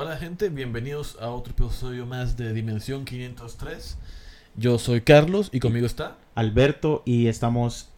[0.00, 3.98] Hola gente, bienvenidos a otro episodio más de Dimensión 503.
[4.54, 7.88] Yo soy Carlos y conmigo está Alberto y estamos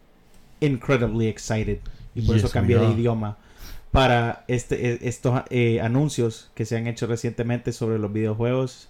[0.61, 1.77] incredibly excited
[2.15, 3.37] y por Yes, eso cambié de idioma
[3.91, 8.89] para este, eh, estos eh, anuncios que se han hecho recientemente sobre los videojuegos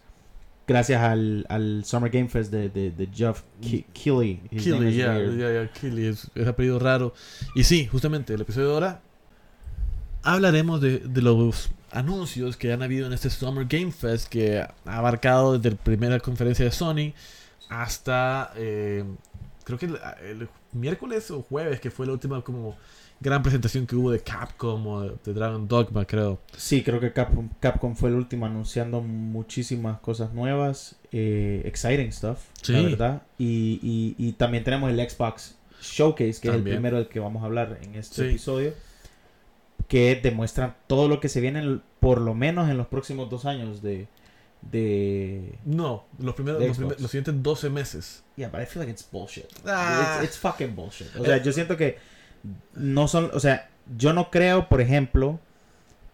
[0.65, 4.39] gracias al, al Summer Game Fest de, de, de Geoff Ke- Keighley.
[4.51, 4.77] Is ya,
[5.19, 7.13] ya, ya, Killy, es, es apellido raro.
[7.55, 9.01] Y sí, justamente el episodio de ahora
[10.23, 11.35] hablaremos de, de los
[11.91, 16.19] anuncios que han habido en este Summer Game Fest que ha abarcado desde la primera
[16.19, 17.13] conferencia de Sony
[17.69, 19.03] hasta eh,
[19.63, 22.75] creo que el, el miércoles o jueves que fue la última como
[23.19, 26.39] gran presentación que hubo de Capcom o de, Dragon Dogma creo.
[26.57, 32.39] Sí, creo que Capcom, Capcom fue el último anunciando muchísimas cosas nuevas, eh, exciting stuff,
[32.67, 33.21] la verdad.
[33.37, 37.43] Y, y, y también tenemos el Xbox Showcase, que es el primero del que vamos
[37.43, 38.21] a hablar en este Sí.
[38.29, 38.73] episodio,
[39.91, 43.43] que demuestra todo lo que se viene, en- por lo menos en los próximos dos
[43.45, 44.07] años de...
[44.71, 45.55] de...
[45.65, 48.23] No, los primeros los, primer- los siguientes 12 meses.
[48.37, 49.45] Yeah, but I feel like it's bullshit.
[49.65, 50.19] Ah.
[50.21, 51.13] It's, it's fucking bullshit.
[51.19, 51.97] O sea, yo siento que
[52.73, 55.39] no son, o sea, yo no creo, por ejemplo,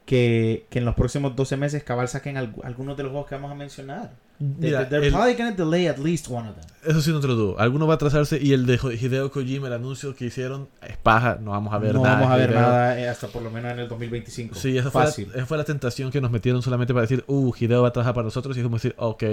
[0.06, 3.36] que, que en los próximos 12 meses cabal saquen al- algunos de los juegos que
[3.36, 4.12] vamos a mencionar.
[4.40, 6.66] Mira, they're el- probably gonna delay at least one of them.
[6.86, 7.60] Eso sí no te lo dudo.
[7.60, 11.38] Alguno va a atrasarse y el de Hideo Kojima, el anuncio que hicieron, es paja.
[11.42, 12.16] No vamos a ver no nada.
[12.16, 12.62] vamos a ver Hideo.
[12.62, 14.56] nada eh, hasta por lo menos en el 2025.
[14.56, 17.52] Sí, esa fue, la, esa fue la tentación que nos metieron solamente para decir, uh,
[17.60, 18.56] Hideo va a trabajar para nosotros.
[18.56, 19.24] Y es como decir, ok,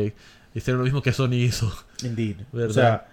[0.55, 1.70] hicieron lo mismo que Sony hizo.
[2.02, 2.36] Indeed.
[2.52, 2.70] ¿Verdad?
[2.70, 3.06] O sea,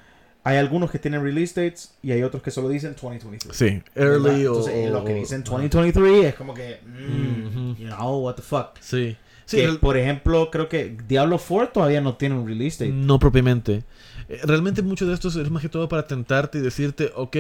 [0.44, 3.56] hay algunos que tienen release dates y hay otros que solo dicen 2023.
[3.56, 4.52] Sí, early o.
[4.56, 7.76] Entonces, eh, lo que dicen o- 2023 es como que, mm, Ujú.
[7.78, 8.70] you know, what the fuck.
[8.80, 9.16] Sí.
[9.52, 12.96] Sí, que, por ejemplo, creo que Diablo 4 todavía no tiene un release date.
[12.96, 13.84] No propiamente.
[14.30, 17.36] Eh, Realmente muchos de estos es más que todo para tentarte y decirte, ok,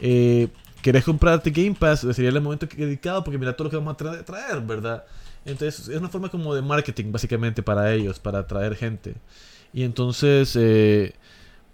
[0.00, 0.48] eh,
[0.82, 2.06] ¿querés comprarte Game Pass?
[2.12, 5.04] Sería el momento dedicado porque mira todo lo que vamos a tra- traer, ¿verdad?
[5.44, 9.14] Entonces es una forma como de marketing básicamente para ellos, para atraer gente.
[9.72, 11.14] Y entonces, eh,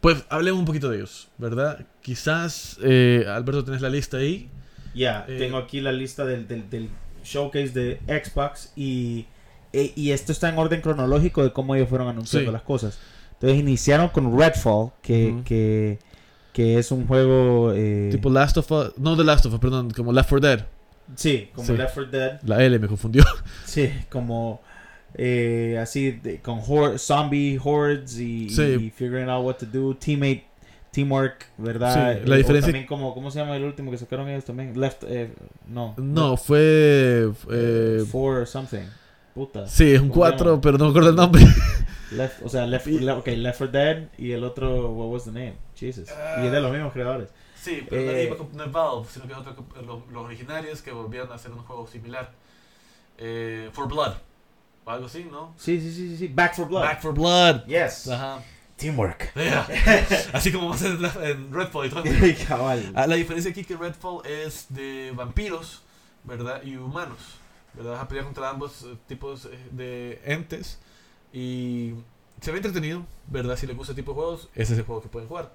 [0.01, 1.85] pues hablemos un poquito de ellos, ¿verdad?
[2.03, 4.49] Quizás, eh, Alberto, tenés la lista ahí.
[4.95, 6.89] Ya, Eh, tengo aquí la lista del, del, del
[7.25, 9.27] showcase de Xbox y,
[9.73, 12.53] e- y esto está en orden cronológico de cómo ellos fueron anunciando Sí.
[12.53, 12.99] las cosas.
[13.35, 15.45] Entonces iniciaron con Redfall, que, Ujú.
[15.45, 15.99] que,
[16.53, 17.73] que es un juego...
[17.75, 20.67] eh, Tipo Last of Us, no The Last of Us, perdón, como Left 4 Dead.
[21.15, 21.77] sí, como Sí.
[21.77, 22.41] Left 4 Dead.
[22.45, 23.23] La L me confundió.
[23.67, 24.61] Sí, como
[25.19, 28.63] eh, así de- con hor- zombie hordes y, Sí.
[28.63, 30.45] y figuring out what to do, teammate,
[30.91, 31.93] teamwork, ¿verdad?
[32.23, 34.79] Sí, la Eh, diferencia- también como, ¿cómo se llama el último que sacaron ellos también?
[34.81, 35.31] Left, eh,
[35.69, 35.95] no.
[35.99, 37.31] No, fue...
[37.51, 38.87] eh, Four something.
[39.37, 39.69] Puta.
[39.69, 40.61] Sí, es un ¿Cómo se 4, llama?
[40.63, 41.45] pero no me acuerdo el nombre.
[42.11, 45.31] Left, o sea, Left, Y- okay, Left 4 Dead y el otro, what was the
[45.31, 45.55] name?
[45.77, 46.09] Jesus.
[46.43, 47.29] y es de los mismos creadores.
[47.61, 49.55] Sí, pero no Eh, iba no es Valve, sino que es otro,
[49.85, 52.31] los, los originarios que volvieron a hacer un juego similar.
[53.19, 54.15] Eh, For Blood,
[54.85, 55.53] o algo así, ¿no?
[55.59, 56.29] Sí, sí, sí, sí.
[56.29, 56.83] Back for Blood.
[56.83, 57.67] Back for Blood.
[57.67, 58.09] Yes.
[58.09, 58.43] Ajá.
[58.77, 59.33] Teamwork.
[59.35, 59.67] Yeah.
[60.35, 62.03] Así como a en- en Redfall y todo.
[62.49, 62.93] Cabal.
[62.95, 65.83] Ah, la diferencia aquí es que Redfall es de vampiros,
[66.25, 66.63] ¿verdad?
[66.63, 67.19] Y humanos,
[67.77, 67.93] ¿verdad?
[67.93, 70.79] Vas a pelear contra ambos eh, tipos eh, de entes
[71.33, 71.93] y
[72.41, 73.57] se ve entretenido, ¿verdad?
[73.57, 75.53] Si les gusta este tipo de juegos, ese es el juego que pueden jugar.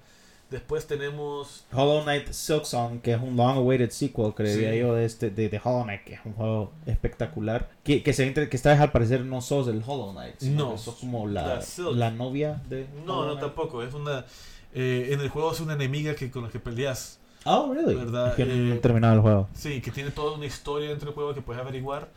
[0.50, 4.78] Después tenemos Hollow Knight Silksong, que es un long awaited sequel, creería Sí.
[4.80, 7.70] yo, de, este, de, de Hollow Knight, que es un juego espectacular.
[7.84, 10.72] Que, que, se, que esta vez al parecer no sos el Hollow Knight, sino No,
[10.72, 11.94] que sos como la, la Silk.
[11.94, 12.86] la novia de.
[13.06, 13.40] No, Hollow no, Knight.
[13.40, 13.82] tampoco.
[13.82, 14.26] Es una.
[14.74, 17.18] eh, en el juego es una enemiga que con la que peleas.
[17.44, 17.94] Oh, really?
[17.94, 18.28] ¿Verdad?
[18.28, 19.48] Es que no Eh, terminado el juego.
[19.54, 22.08] Sí, que tiene toda una historia dentro del juego que puedes averiguar.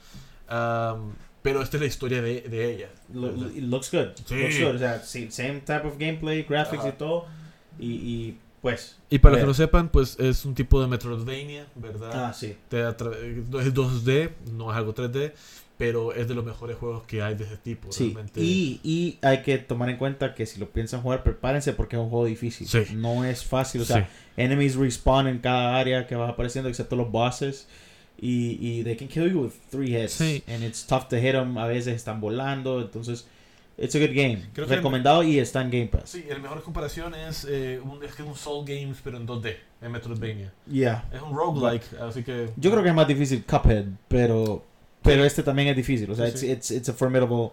[0.47, 2.90] am, pero esta es la historia de, de ella.
[3.56, 4.09] It looks good.
[4.25, 4.36] Sí.
[4.36, 4.75] Looks good.
[4.75, 6.90] O sea, sí, same type of gameplay, graphics Ajá.
[6.90, 7.25] y todo.
[7.80, 8.97] Y, y pues.
[9.12, 12.12] Y para los que lo sepan, pues es un tipo de Metroidvania, ¿verdad?
[12.13, 12.57] Ah, sí.
[12.69, 15.34] Te atra- es 2D, no es algo 3D,
[15.78, 17.91] pero es de los mejores juegos que hay de ese tipo.
[17.91, 18.40] Sí, realmente.
[18.41, 22.02] y, y hay que tomar en cuenta que si lo piensan jugar, prepárense porque es
[22.02, 22.68] un juego difícil.
[22.68, 22.84] Sí.
[22.96, 23.81] No es fácil.
[23.81, 23.94] O Sí.
[23.94, 27.68] sea, enemies respawn en cada área que vas apareciendo, excepto los bosses.
[28.18, 30.13] Y, y they can kill you with three hits.
[30.13, 30.41] Sí.
[30.47, 31.58] And it's tough to hit them.
[31.58, 32.80] A veces están volando.
[32.81, 33.27] Entonces,
[33.77, 34.42] it's a good game.
[34.54, 36.12] Creo que- Recomendado y está en Game Pass.
[36.12, 39.27] Sí, la mejor comparación es, eh, un, es que es un Soul Games, pero en
[39.27, 40.54] 2D, en Metroidvania.
[40.72, 41.04] Yeah.
[41.13, 42.50] Es un roguelike, así que...
[42.56, 44.63] Yo creo que es más difícil Cuphead, pero
[45.06, 46.10] pero este también es difícil.
[46.12, 47.52] O sea, Sí, it's, it's, it's a formidable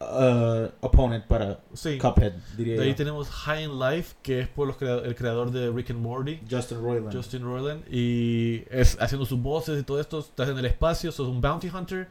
[0.00, 1.98] uh, opponent para Sí.
[1.98, 2.96] Cuphead, diría De ahí yo.
[2.96, 6.40] tenemos High in Life, que es por los crea- el creador de Rick and Morty.
[6.50, 7.14] Justin Roiland.
[7.14, 11.28] Justin Roiland y es haciendo sus voces y todo esto, estás en el espacio, sos
[11.28, 12.08] un bounty hunter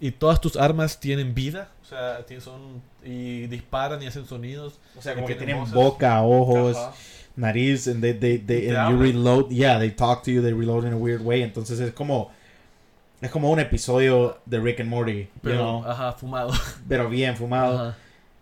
[0.00, 4.78] y todas tus armas tienen vida, o sea, son y disparan y hacen sonidos.
[4.98, 5.74] o sea, como que tienen voces.
[5.74, 6.92] boca, ojos, Ajá.
[7.36, 10.84] nariz, and they, they, they, and you reload, yeah, they talk to you, they reload
[10.84, 12.30] in a weird way, entonces es como,
[13.24, 16.52] Es como un episodio de Rick and Morty, you Pero, know, ajá, fumado.
[16.88, 17.96] pero bien fumado, Ajá,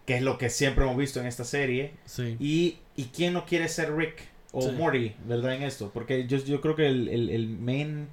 [0.07, 1.95] que es lo que siempre hemos visto en esta serie.
[2.05, 2.37] sí.
[2.41, 4.73] Y, y quién no quiere ser Rick o Sí.
[4.73, 5.55] Morty, ¿verdad?
[5.55, 8.09] En esto, porque yo, yo creo que el, el, el main,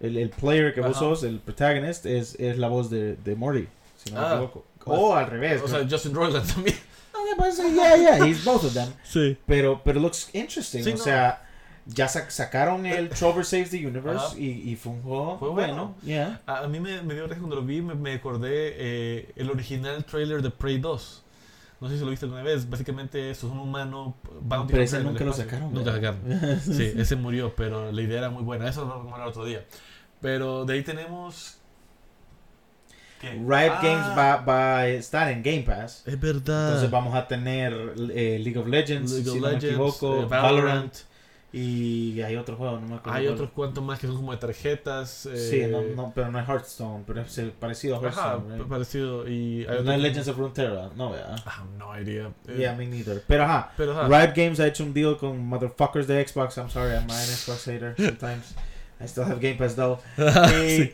[0.00, 1.00] el, el player que vos Ajá.
[1.00, 3.66] sos, el protagonist, es, es la voz de, de Morty,
[3.96, 4.64] si no me Ah, equivoco.
[4.84, 5.62] pues, o al revés.
[5.62, 5.88] O sea, ¿no?
[5.90, 6.76] Justin Roiland también.
[7.14, 8.88] Ah, pues, yeah, yeah, he's both of them.
[9.04, 9.36] Sí.
[9.46, 10.82] Pero, pero looks interesting.
[10.84, 11.02] Sí, o no.
[11.04, 11.42] sea,
[11.86, 14.38] ya sac- sacaron el Trover Saves the Universe Ajá.
[14.38, 15.74] y, y fue un juego Fue bueno.
[15.74, 15.94] bueno.
[16.04, 16.40] Yeah.
[16.46, 20.04] A, mí me, me dio gracia cuando lo vi, me, me acordé eh, el original
[20.04, 21.22] trailer de Prey 2.
[21.80, 22.70] No sé si lo viste alguna vez.
[22.70, 25.74] Básicamente eso es un humano bounty Pero ese nunca lo sacaron.
[25.74, 26.20] Nunca sacaron.
[26.60, 28.68] Sí, ese murió, pero la idea era muy buena.
[28.68, 29.64] Eso lo vamos a hablar otro día.
[30.20, 31.58] Pero de ahí tenemos...
[33.20, 33.30] ¿qué?
[33.32, 36.04] Riot Ah, Games va, va a estar en Game Pass.
[36.06, 36.68] Es verdad.
[36.68, 37.72] Entonces vamos a tener
[38.14, 40.94] eh, League of Legends, League of si no me Legends, equivoco, eh, Valorant.
[41.54, 43.18] Y hay otro juego, no me acuerdo.
[43.18, 45.28] Hay otros cuantos más que son como de tarjetas.
[45.34, 48.56] Sí, eh, no, no, pero no es Hearthstone, pero es el parecido a Ajá, Hearthstone.
[48.58, 48.68] right?
[48.68, 49.28] parecido.
[49.28, 51.36] Y hay no es Legends of Runeterra, no, ¿verdad?
[51.44, 52.30] Ah, no idea.
[52.48, 53.22] Eh, Yeah, me neither.
[53.26, 54.08] Pero ajá, Pero ajá.
[54.08, 56.56] Riot Games ha hecho un deal con motherfuckers de Xbox.
[56.56, 58.54] I'm sorry, I'm an Xbox hater sometimes.
[58.98, 59.98] I still have Game Pass though.
[60.16, 60.92] Y, Sí,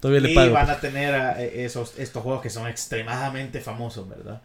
[0.00, 0.52] todavía le y pago.
[0.52, 4.42] van a tener eh, esos, estos juegos que son extremadamente famosos, ¿verdad?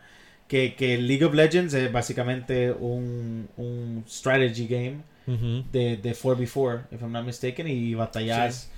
[0.47, 5.63] Que, que League of Legends es básicamente un, un strategy game Ujú.
[5.71, 8.69] de, de 4v4, if I'm not mistaken, y batallas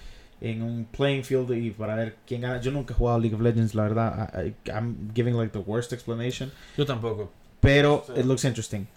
[0.42, 2.60] en un playing field y para ver quién gana.
[2.62, 4.34] Yo nunca he jugado League of Legends, la verdad.
[4.34, 6.51] I, I'm giving like the worst explanation.
[6.78, 7.31] Yo tampoco.
[7.60, 8.19] Pero Sí.
[8.22, 8.88] it looks interesting.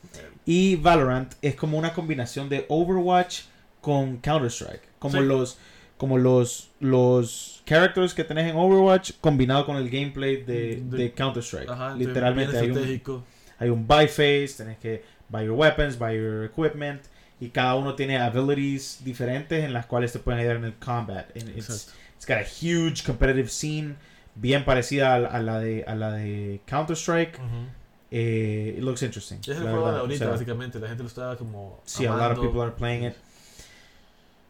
[0.47, 3.43] Y Valorant es como una combinación de Overwatch
[3.81, 4.83] con Counter-Strike.
[4.99, 5.25] Como Sí.
[5.25, 5.59] los
[5.99, 11.13] como los los characters que tenés en Overwatch combinado con el gameplay de, De- de
[11.13, 11.69] Counter-Strike.
[11.71, 13.25] Ajá, Literalmente hay un, estratégico.
[13.59, 17.03] hay un buy phase, tenés que buy your weapons, buy your equipment
[17.45, 21.27] y cada uno tiene abilities diferentes en las cuales te pueden ayudar en el combat.
[21.37, 23.97] And it's, it's got a huge competitive scene
[24.35, 27.39] bien parecida a, la- a la de a la de Counter-Strike.
[27.39, 27.67] Ujú.
[28.15, 29.39] Eh, it looks interesting.
[29.41, 30.79] Es el juego de verdad, o ahorita, sea, básicamente.
[30.79, 31.81] La gente lo estaba como.
[31.85, 32.43] Sí, a lot of amando.
[32.43, 33.15] people are playing it.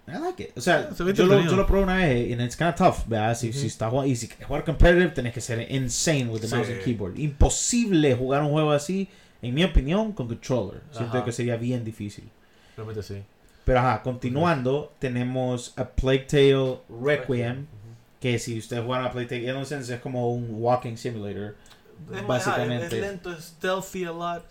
[0.09, 0.51] I like it.
[0.59, 2.75] O sea, Se ve yo lo, yo lo probé una vez y it's kind of
[2.77, 3.37] tough, ¿verdad?
[3.39, 6.49] Si, si estás jugando, y si quieres jugar competitive, tenés que ser insane with the
[6.49, 6.55] Sí.
[6.57, 7.19] mouse and keyboard.
[7.19, 9.09] Imposible jugar un juego así,
[9.41, 10.81] en mi opinión, con controller.
[10.91, 11.25] Siento Ajá.
[11.25, 12.29] que sería bien difícil.
[12.83, 13.23] Realmente sí.
[13.65, 17.67] Pero ajá, continuando, tenemos a Plague Tale Requiem,
[18.21, 21.55] que si ustedes juegan a Plague Tale Innocence es como un walking simulator.
[22.13, 22.87] Es, Básicamente.
[22.87, 24.45] ajá, es lento, es stealthy a lot.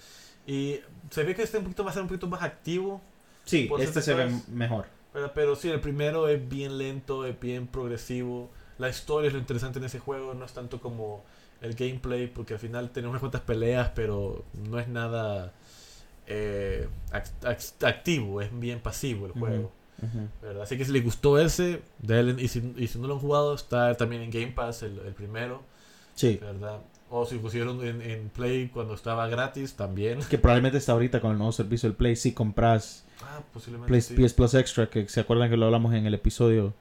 [0.47, 0.79] Y
[1.09, 3.01] se ve que este un poquito va a ser un poquito más activo.
[3.43, 4.47] Sí, este se ve sectores.
[4.49, 4.85] mejor.
[5.11, 8.49] Pero, pero sí, el primero es bien lento, es bien progresivo.
[8.77, 11.25] La historia es lo interesante en ese juego, no es tanto como
[11.59, 15.53] el gameplay, porque al final tiene unas cuantas peleas, pero no es nada
[16.33, 19.71] eh, act- act- activo, es bien pasivo el juego.
[20.41, 20.63] ¿verdad?
[20.63, 23.53] Así que si les gustó ese, denle- y, si, y si no lo han jugado,
[23.53, 25.61] está también en Game Pass el, el primero,
[26.15, 26.39] Sí.
[26.41, 26.79] ¿verdad?
[27.09, 30.19] O si pusieron en, en Play cuando estaba gratis, también.
[30.29, 32.15] Que probablemente está ahorita con el nuevo servicio del Play.
[32.15, 33.41] Si compras Ah,
[33.85, 34.15] Play- sí.
[34.15, 36.73] PS Plus Extra, que se acuerdan que lo hablamos en el episodio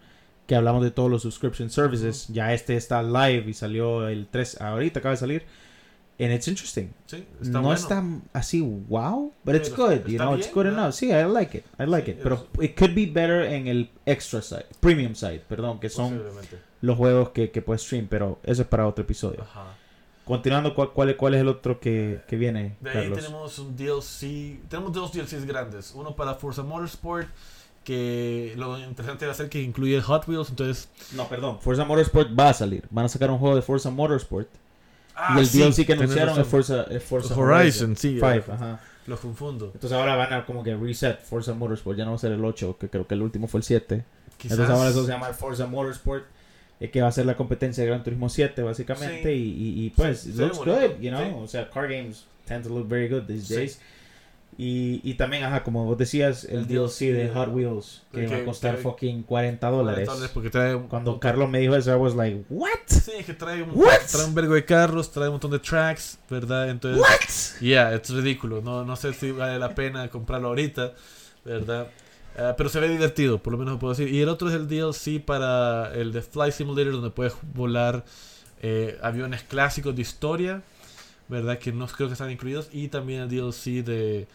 [0.46, 2.26] que hablamos de todos los subscription services.
[2.28, 5.42] Ya este está live y salió el 3, ahorita acaba de salir.
[6.22, 6.92] And it's interesting.
[7.06, 7.78] Sí, está no bueno.
[7.80, 10.72] está así wow, but it's Pero good, you know, it's bien, good ¿no?
[10.82, 10.92] enough.
[10.92, 11.64] Sí, I like it.
[11.78, 12.22] I like Sí, it.
[12.22, 16.20] Pero es- it could be better en el extra side, premium side, perdón, que son
[16.82, 19.40] los juegos que, que puedes stream, pero eso es para otro episodio.
[19.42, 19.76] Ajá.
[20.26, 23.18] Continuando, ¿cuál, cuál, cuál es el otro que, que viene, De ahí Carlos?
[23.18, 24.60] tenemos un DLC.
[24.68, 25.92] Tenemos dos DLCs grandes.
[25.96, 27.28] Uno para Forza Motorsport.
[27.82, 30.50] Que lo interesante va a ser que incluye Hot Wheels.
[30.50, 30.88] Entonces.
[31.16, 31.58] No, perdón.
[31.60, 32.84] Forza Motorsport va a salir.
[32.90, 34.48] Van a sacar un juego de Forza Motorsport.
[35.20, 36.46] Ah, y el sí, DLC que tienes anunciaron es.
[36.46, 38.14] Forza, es Forza Horizon, sí.
[38.14, 38.30] 5.
[38.30, 38.80] eh, ajá.
[39.06, 39.70] Lo confundo.
[39.74, 41.98] Entonces ahora van a como que reset Forza Motorsport.
[41.98, 44.04] Ya no va a ser el 8, que creo que el último fue el 7.
[44.36, 44.52] Quizás.
[44.58, 46.24] Entonces ahora eso se llama Forza Motorsport.
[46.80, 49.22] eh, que va a ser la competencia de Gran Turismo 7, básicamente.
[49.24, 49.28] Sí.
[49.30, 51.22] Y, y, y, pues, Sí, looks good, you know.
[51.22, 51.32] sí.
[51.36, 53.54] O sea, car games tend to look very good these Sí.
[53.54, 53.80] days.
[54.62, 58.36] Y, y también, ajá, como vos decías, el, El DLC de Hot Wheels, que va
[58.36, 60.06] a costar que- fucking 40 dólares.
[60.34, 60.74] Porque trae.
[60.74, 62.68] un- Cuando un- Carlos me dijo eso, I was like, ¿what?
[62.86, 64.00] Sí, que trae un, What?
[64.12, 66.68] trae un vergo de carros, trae un montón de tracks, ¿verdad?
[66.68, 67.00] Entonces.
[67.00, 67.60] ¿What?
[67.62, 68.60] Yeah, es ridículo.
[68.60, 70.92] No, no sé si vale la pena comprarlo ahorita,
[71.42, 71.86] ¿verdad?
[72.36, 74.12] Ah, pero se ve divertido, por lo menos lo puedo decir.
[74.14, 78.04] Y el otro es el DLC para el de Flight Simulator, donde puedes volar
[78.60, 80.62] eh, aviones clásicos de historia,
[81.28, 81.58] ¿verdad?
[81.58, 82.68] Que no creo que están incluidos.
[82.72, 84.28] Y también el DLC de,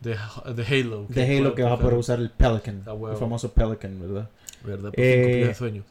[0.00, 0.16] de,
[0.54, 1.06] de Halo.
[1.08, 4.28] De Halo que va a poder usar el Pelican, el famoso Pelican, ¿verdad?
[4.64, 4.92] ¿Verdad?
[4.94, 5.82] Eh, fin cumplir el sueño.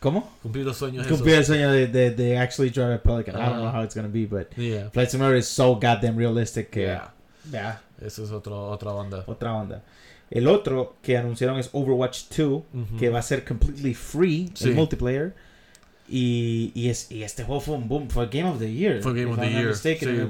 [0.00, 0.32] ¿Cómo?
[0.42, 1.06] Cumplir los sueños.
[1.06, 3.36] Cumplir el sueño de, de, de actually drive a Pelican.
[3.36, 4.90] I don't know how it's gonna be, but Yeah.
[4.90, 6.82] Flight Simulator is so goddamn realistic que...
[6.86, 7.12] Yeah.
[7.50, 9.24] Yeah, Eso es otro, otra onda.
[9.26, 9.82] otra onda.
[10.30, 12.38] El otro que anunciaron es Overwatch 2,
[12.72, 12.96] Ujú.
[12.98, 14.70] que va a ser completely free Sí.
[14.70, 15.34] en multiplayer.
[16.08, 19.02] Y, y, es, y este juego fue un boom, fue Game of the Year.
[19.02, 19.68] Fue Game of the I'm not Year.
[19.70, 20.26] mistaken, Sí, en el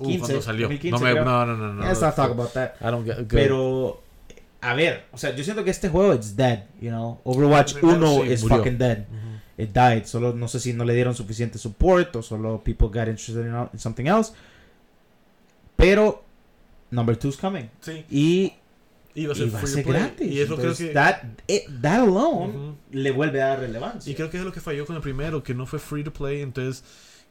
[0.00, 0.28] it was.
[0.28, 0.68] 2010, Uh, 15, cuando salió.
[0.68, 1.24] 2015, no, me, creo.
[1.24, 1.82] no, no, no, no.
[1.84, 2.74] Let's not talk about that.
[2.80, 4.02] I don't get, Pero,
[4.62, 7.20] a ver, o sea, yo siento que este juego it's dead, you know.
[7.24, 8.56] Overwatch primero 1 sí, is murió.
[8.58, 9.06] fucking dead.
[9.08, 9.62] Ujú.
[9.62, 10.04] It died.
[10.06, 13.54] Solo no sé si no le dieron suficiente support o solo people got interested in,
[13.72, 14.32] in something else.
[15.76, 16.22] Pero
[16.90, 17.68] number 2 is coming.
[17.80, 18.52] Sí, Y,
[19.14, 20.00] iba a y ser va a free ser to play.
[20.02, 20.32] gratis.
[20.32, 20.94] Y eso creo Entonces, que.
[20.94, 21.16] that,
[21.46, 22.74] it- that alone Ujú.
[22.92, 24.10] le vuelve a dar relevancia.
[24.10, 26.12] Y creo que es lo que falló con el primero, que no fue free to
[26.12, 26.42] play.
[26.42, 26.84] Entonces,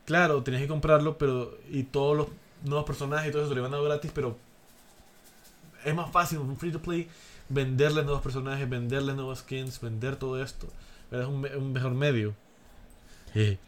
[0.05, 1.57] claro, tenías que comprarlo, pero.
[1.71, 2.27] Y todos los
[2.63, 4.38] nuevos personajes y todo eso lo iban a dar gratis, pero.
[5.86, 7.08] Es más fácil un free to play
[7.50, 10.68] venderle nuevos personajes, venderle nuevos skins, vender todo esto.
[11.12, 12.36] Es un, un mejor medio.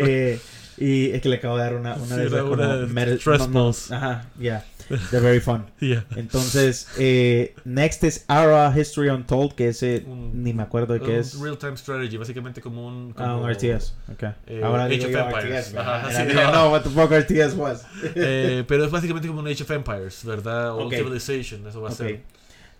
[0.00, 0.40] Eh.
[0.82, 3.70] Y es que le acabo de dar una, una Sí, de esas como stress no,
[3.70, 3.96] no.
[3.96, 4.64] Ajá, yeah.
[5.10, 5.66] They're very fun.
[5.80, 6.04] Yeah.
[6.16, 11.12] Entonces, eh, next es Ara History Untold, que ese Un- ni me acuerdo de qué
[11.12, 11.38] Un es.
[11.38, 13.14] Real time strategy, básicamente como un.
[13.16, 13.94] Ah, un como- RTS.
[14.12, 14.22] Ok.
[14.48, 15.68] eh, Ahora Age of Empires.
[15.68, 15.78] RTS.
[15.78, 16.70] Ajá, sí, no.
[16.70, 17.86] what the fuck RTS was.
[18.16, 20.72] Eh, pero es básicamente como un Age of Empires, ¿verdad?
[20.72, 20.94] O Ok.
[20.94, 21.98] Civilization, eso va a Ok.
[21.98, 22.20] ser.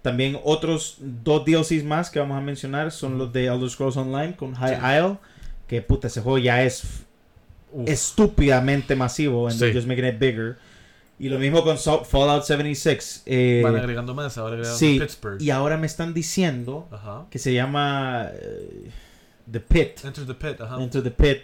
[0.03, 4.35] También otros dos DLCs más que vamos a mencionar son los de Elder Scrolls Online
[4.37, 4.81] con High Sí.
[4.99, 5.19] Isle.
[5.69, 6.83] Que puta, ese juego ya es
[7.73, 7.89] Uf.
[7.89, 9.49] estúpidamente masivo.
[9.49, 9.77] And they're Sí.
[9.79, 10.59] just making it bigger.
[11.19, 13.23] Y lo mismo con So- Fallout 76.
[13.27, 15.41] eh, Van agregando más, ahora agregando sí, Pittsburgh.
[15.41, 17.27] y ahora me están diciendo Ajá.
[17.31, 18.91] que se llama eh,
[19.51, 20.05] The Pit.
[20.05, 20.81] Enter the Pit, ajá.
[20.83, 21.39] Into the Pit.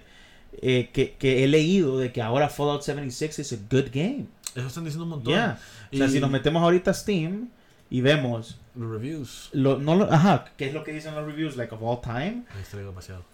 [0.61, 4.27] eh, que, que he leído de que ahora Fallout 76 es a good game.
[4.57, 5.33] Eso están diciendo un montón.
[5.35, 5.59] Yeah.
[5.93, 7.49] O sea, Y si nos metemos ahorita a Steam
[7.91, 9.51] y vemos los reviews.
[9.53, 11.57] lo, no lo, ajá, ¿qué es lo que dicen los reviews?
[11.57, 12.43] Like of all time.
[12.57, 13.25] Ahí está demasiado.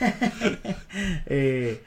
[1.26, 1.82] Eh,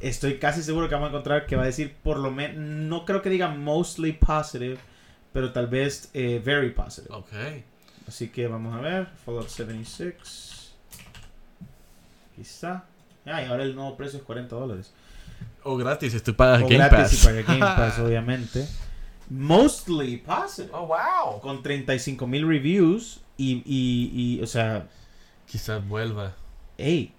[0.00, 3.04] estoy casi seguro que vamos a encontrar que va a decir por lo menos, no
[3.04, 4.78] creo que diga mostly positive,
[5.32, 7.14] pero tal vez eh, very positive.
[7.14, 7.32] Ok.
[8.06, 10.74] Así que vamos a ver, Fallout 76.
[12.32, 12.84] Aquí está.
[13.26, 14.92] Ah, y ahora el nuevo precio es 40 dólares.
[15.64, 17.22] O gratis, si tú pagas O Game gratis Pass.
[17.22, 18.66] y paga Game Pass, obviamente.
[19.28, 20.70] Mostly positive.
[20.72, 21.40] Oh, wow.
[21.40, 24.88] Con 35 mil reviews y, y, y, o sea,
[25.46, 26.34] Quizás vuelva.
[26.78, 27.12] hey,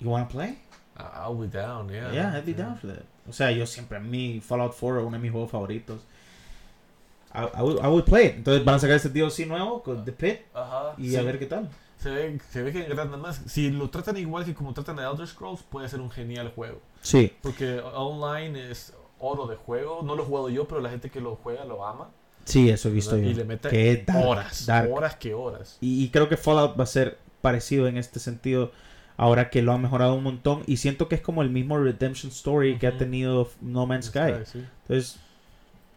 [0.00, 0.58] you wanna play?
[0.96, 2.12] I'll be down, yeah.
[2.12, 3.04] Yeah, I'd be down for that.
[3.28, 6.00] O sea, yo siempre, a mí, Fallout 4 es uno de mis juegos favoritos.
[7.34, 8.36] I, I, would, I would play it.
[8.36, 10.94] Entonces van a sacar este DLC nuevo con The Pit Ajá.
[10.98, 11.16] y sí.
[11.16, 11.68] a ver qué tal.
[11.98, 13.42] Se ve, se ve que nada más.
[13.46, 16.80] Si lo tratan igual que como tratan a Elder Scrolls, puede ser un genial juego.
[17.02, 17.32] Sí.
[17.42, 20.02] Porque online es oro de juego.
[20.04, 22.10] No lo he jugado yo, pero la gente que lo juega lo ama.
[22.44, 23.24] Sí, eso he visto ¿verdad?
[23.24, 23.30] yo.
[23.30, 24.66] Y le mete que es dark, horas.
[24.66, 24.92] dark.
[24.92, 25.78] Horas que horas.
[25.80, 28.70] Y, y creo que Fallout va a ser parecido en este sentido.
[29.16, 30.62] Ahora que lo han mejorado un montón.
[30.66, 34.32] Y siento que es como el mismo Redemption Story que ha tenido No Man's Sky.
[34.44, 34.64] Sí.
[34.82, 35.20] Entonces,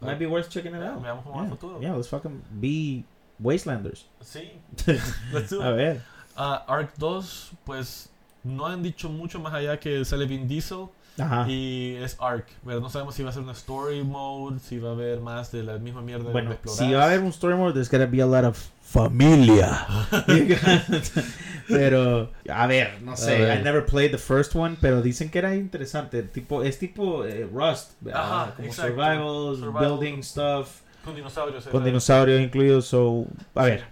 [0.01, 1.01] might be worth checking it out.
[1.01, 1.79] veamos cómo va el Yeah, futuro.
[1.81, 3.03] yeah, let's fucking be
[3.39, 4.05] Wastelanders.
[4.21, 4.51] Sí.
[5.33, 5.75] Let's do A it.
[5.75, 6.01] ver.
[6.35, 8.09] Ah, Arc 2, pues
[8.43, 10.85] no han dicho mucho más allá que sale Vin Diesel
[11.19, 11.45] Ajá.
[11.49, 12.45] y es Arc.
[12.63, 12.81] ¿verdad?
[12.81, 15.63] No sabemos si va a ser una story mode, si va a haber más de
[15.63, 16.87] la misma mierda Bueno, de explorar.
[16.87, 19.85] si va a haber un story mode, there's gotta be a lot of familia.
[21.67, 23.39] pero, a ver, no sé.
[23.39, 23.59] ver.
[23.59, 26.23] I never played the first one, pero dicen que era interesante.
[26.23, 27.93] Tipo, es tipo eh, Rust.
[28.13, 28.93] Ajá, como exacto.
[28.93, 31.67] survival, building stuff, Con dinosaurios.
[31.67, 32.85] con dinosaurios incluidos.
[32.85, 33.85] So, a ver,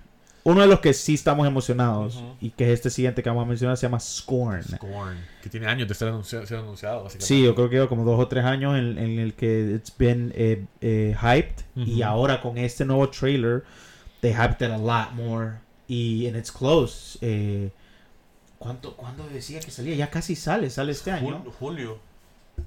[0.45, 3.47] uno de los que sí estamos emocionados y que es este siguiente que vamos a
[3.47, 4.63] mencionar se llama Scorn.
[4.63, 7.25] Scorn, que tiene años de anunciado, ser anunciado, básicamente.
[7.25, 9.91] Sí, yo creo que lleva como dos o tres años en, en el que it's
[9.97, 13.63] been eh, eh, hyped y ahora con este nuevo trailer
[14.21, 15.55] they hyped it a lot more
[15.87, 17.17] y and it's close.
[17.21, 17.69] Eh,
[18.59, 19.95] ¿cuánto, ¿Cuándo decía que salía?
[19.95, 21.43] Ya casi sale, sale este año.
[21.45, 21.97] Jul- julio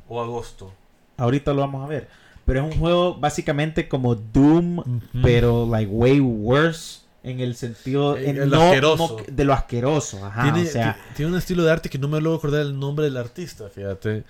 [0.08, 0.72] o agosto.
[1.16, 2.08] Ahorita lo vamos a ver.
[2.44, 8.37] Pero es un juego básicamente como Doom, pero like way worse en el sentido En-
[8.37, 9.16] en en lo no- asqueroso.
[9.18, 10.25] no- de lo asqueroso.
[10.25, 12.62] Ajá, tiene, o sea, ti- tiene un estilo de arte que no me logro acordar
[12.62, 14.25] el nombre del artista, fíjate.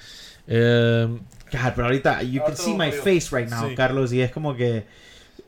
[0.48, 1.06] Eh,
[1.52, 3.74] God, pero ahorita you can Ahorita see my face right now, Sí.
[3.76, 4.84] Carlos, y es como que,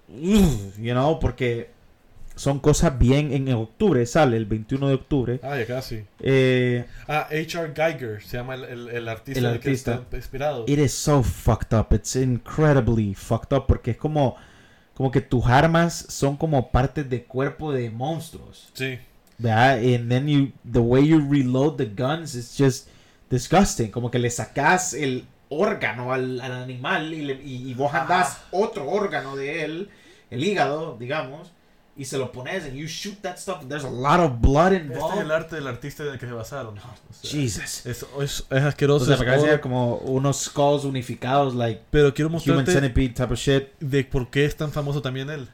[0.08, 1.70] you know, porque
[2.40, 5.40] son cosas bien en octubre, sale el 21 de octubre.
[5.42, 6.04] ah, ya casi.
[6.20, 7.72] Eh, Ah, H.R.
[7.74, 9.94] Geiger se llama el, el, el artista El del que artista.
[9.94, 10.64] está inspirado.
[10.66, 14.36] it is so fucked up, it's incredibly fucked up, porque es como,
[14.94, 18.98] como que tus armas son como partes de cuerpo de monstruos, Sí.
[19.36, 19.74] ¿verdad?
[19.78, 22.88] And then you, the way you reload the guns is just
[23.30, 27.92] disgusting, como que le sacas el órgano al, al animal y, le- y, y vos
[27.92, 29.90] andás otro órgano de él,
[30.30, 31.52] el hígado, digamos,
[31.96, 33.66] y se lo pones and you shoot that stuff.
[33.68, 35.20] There's a lot of blood Este es involved.
[35.22, 36.78] el arte del artista en el que se basaron.
[36.78, 37.84] O sea, Jesus.
[37.86, 39.04] Es, es, es asqueroso.
[39.04, 43.32] O sea, para que como unos skulls unificados, like pero quiero human mostrarte centipede type
[43.34, 43.68] of shit.
[43.80, 45.48] de por qué es tan famoso también él.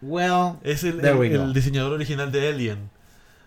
[0.00, 1.42] Well, Es el, There el- we go.
[1.44, 2.90] el diseñador original de Alien,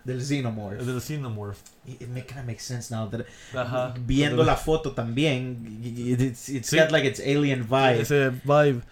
[0.04, 0.80] del Xenomorph.
[0.80, 1.58] el del Xenomorph.
[1.86, 3.08] It, it kind of makes sense now.
[3.08, 3.22] That,
[3.56, 3.94] Ajá.
[3.98, 6.76] viendo Pero- la foto también, it's, it's Sí.
[6.78, 8.00] got like its alien vibe.
[8.02, 8.82] Ese vibe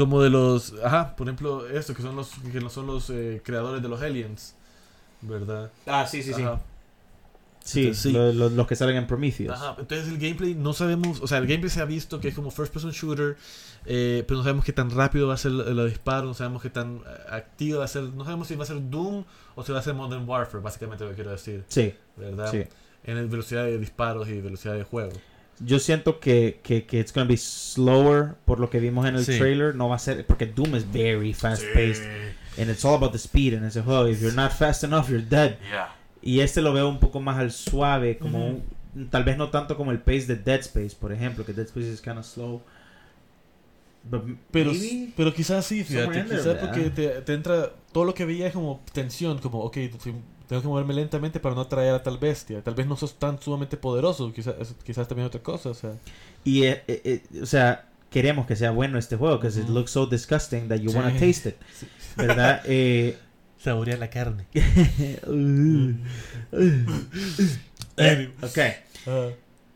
[0.00, 3.40] como de los, ajá, por ejemplo, esto que son los que no son los eh,
[3.44, 4.54] creadores de los aliens,
[5.22, 5.70] ¿verdad?
[5.86, 6.42] Ah, sí, sí, sí.
[6.42, 6.60] Ajá.
[7.62, 8.10] Sí, Sí.
[8.12, 9.52] lo- lo- los que salen en Prometheus.
[9.52, 12.34] Ajá, entonces el gameplay no sabemos, o sea, el gameplay se ha visto que es
[12.34, 13.36] como first person shooter,
[13.84, 16.70] eh, pero no sabemos qué tan rápido va a ser el disparo, no sabemos qué
[16.70, 19.24] tan eh, activo va a ser, no sabemos si va a ser Doom
[19.56, 22.50] o si va a ser Modern Warfare, básicamente lo que quiero decir, Sí, ¿verdad?
[22.50, 22.64] sí.
[23.04, 25.12] En el velocidad de disparos y velocidad de juego.
[25.62, 29.24] Yo siento que, que, que it's gonna be slower por lo que vimos en el
[29.24, 29.36] Sí.
[29.38, 29.74] trailer.
[29.74, 32.02] No va a ser, porque Doom is very fast paced.
[32.58, 34.08] And it's all about the speed en ese juego.
[34.08, 35.56] If you're not fast enough, you're dead.
[36.22, 38.62] Y este lo veo un poco más al suave, como Ujú.
[38.94, 41.66] un- tal vez no tanto como el pace de Dead Space, por ejemplo, que Dead
[41.66, 42.62] Space is kind of slow.
[44.02, 48.24] But Pero, maybe- pero quizás sí, fíjate, quizás porque te, te entra, todo lo que
[48.24, 50.14] veía es como tensión, como, ok, si-
[50.50, 53.40] tengo que moverme lentamente para no atraer a tal bestia, tal vez no sos tan
[53.40, 55.92] sumamente poderoso, quizás, quizás también otra cosa, o sea.
[56.44, 59.74] Y, eh, eh, eh, o sea, queremos que sea bueno este juego, because it Ujú.
[59.74, 60.96] looks so disgusting that you Sí.
[60.96, 61.56] want to taste it,
[62.16, 62.62] ¿verdad?
[62.66, 63.16] eh,
[63.58, 64.46] Saborear la carne.
[67.96, 68.58] eh, ok,
[69.06, 69.28] Ah,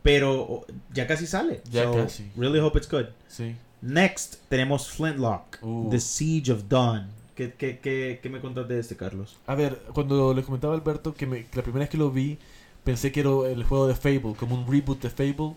[0.02, 1.62] pero oh, ya casi sale.
[1.70, 2.30] Ya so casi.
[2.36, 3.06] Really hope it's good.
[3.28, 3.54] sí.
[3.80, 5.90] Next tenemos Flintlock, Uh.
[5.90, 7.08] The Siege of Dawn.
[7.34, 9.36] ¿Qué, qué, qué, qué me contas de este, Carlos?
[9.46, 12.38] A ver, cuando le comentaba Alberto que, me, que la primera vez que lo vi,
[12.84, 15.54] pensé que era el juego de Fable, como un reboot de Fable.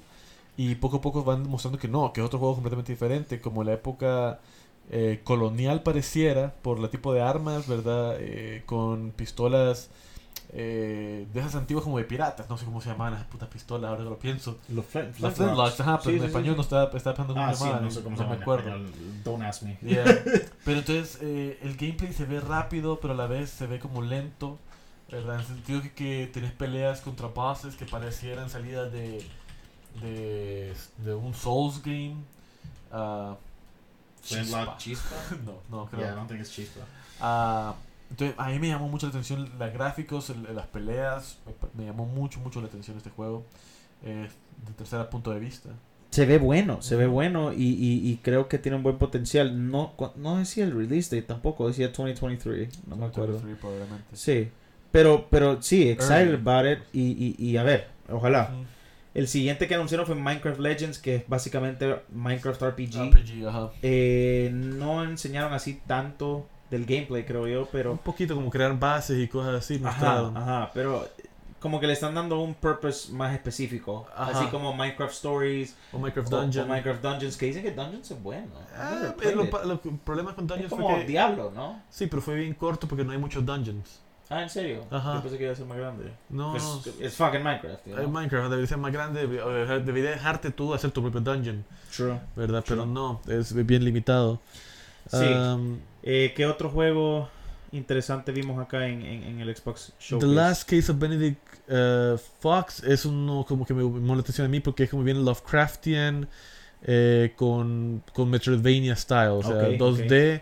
[0.57, 3.63] Y poco a poco van demostrando que no, que es otro juego completamente diferente, como
[3.63, 4.39] la época
[4.89, 8.17] eh, colonial pareciera, por el tipo de armas, ¿verdad?
[8.19, 9.89] Eh, con pistolas
[10.53, 13.89] eh, de esas antiguas como de piratas, no sé cómo se llamaban esas putas pistolas,
[13.89, 14.57] ahora que lo pienso.
[14.69, 16.55] Los Flint, Las Flintlocks, ajá, pero Sí, en sí, español sí.
[16.57, 18.35] no estaba, estaba pensando cómo Ah, se sí, llamaban, no sé cómo se no llama
[18.37, 18.69] me acuerdo.
[18.69, 18.93] español.
[19.23, 19.77] Don't ask me.
[19.81, 20.05] Yeah.
[20.65, 24.01] Pero entonces eh, el gameplay se ve rápido, pero a la vez se ve como
[24.01, 24.57] lento,
[25.11, 25.35] ¿verdad?
[25.35, 29.25] En el sentido que, que tenés peleas contra bosses que parecieran salidas de,
[30.01, 32.15] de, de un Souls game.
[32.91, 33.35] Ah,
[34.21, 35.15] Flintlock chispa.
[35.29, 35.35] Chispa?
[35.45, 36.01] no, no creo.
[36.01, 36.81] Yeah, I don't think it's Chispa.
[37.21, 37.73] Ah,
[38.09, 41.39] entonces, a mí me llamó mucho la atención los gráficos, el- las peleas.
[41.75, 43.45] Me, llamó mucho, mucho la atención este juego.
[44.03, 44.29] eh,
[44.65, 45.69] de tercer punto de vista.
[46.11, 49.69] Se ve bueno, se ve bueno y, y, y creo que tiene un buen potencial.
[49.71, 53.33] No, no decía el release date tampoco, decía 2023, no me acuerdo.
[53.33, 54.15] 23 probablemente.
[54.15, 54.49] Sí,
[54.91, 56.41] pero, pero sí, excited Early.
[56.49, 58.51] about it y, y, y a ver, ojalá.
[59.13, 63.11] El siguiente que anunciaron fue Minecraft Legends, que es básicamente Minecraft RPG.
[63.11, 63.71] RPG, ajá.
[63.81, 67.95] Eh, no enseñaron así tanto del gameplay, creo yo, Un pero...
[67.97, 71.07] poquito como crear bases y cosas así Ajá, ajá, pero
[71.59, 74.07] como que le están dando un purpose más específico.
[74.15, 74.37] Ajá.
[74.39, 76.65] Así como Minecraft Stories O Minecraft o- Dungeon.
[76.65, 78.51] o Minecraft Dungeons, que dicen que Dungeons es bueno.
[78.77, 79.49] Ah, eh, lo, it.
[79.49, 81.05] pa- lo- el problema con Es Dungeons como fue que...
[81.07, 81.81] Diablo, ¿no?
[81.89, 83.99] Sí, pero fue bien corto porque no hay muchos dungeons.
[84.29, 84.83] Ah, ¿en serio?
[84.91, 85.15] Ajá.
[85.15, 86.11] Yo pensé que iba a ser más grande.
[86.29, 86.81] No, no.
[86.99, 88.07] es fucking Minecraft, know?
[88.09, 91.63] Minecraft debería ser más grande, debería debería dejarte tú hacer tu propio dungeon,
[91.95, 92.19] True.
[92.35, 92.63] ¿verdad?
[92.67, 94.39] Pero no, es bien limitado.
[95.09, 95.17] Sí.
[95.25, 97.27] Um, Eh, ¿Qué otro juego
[97.73, 100.33] interesante vimos acá en, en, en el Xbox The Showcase?
[100.33, 101.39] Last Case of Benedict
[101.69, 105.03] uh, Fox es uno como que me llamó la atención a mí porque es como
[105.03, 106.27] bien Lovecraftian
[106.83, 110.41] eh, con, con Metroidvania style, o sea, Ok, 2D,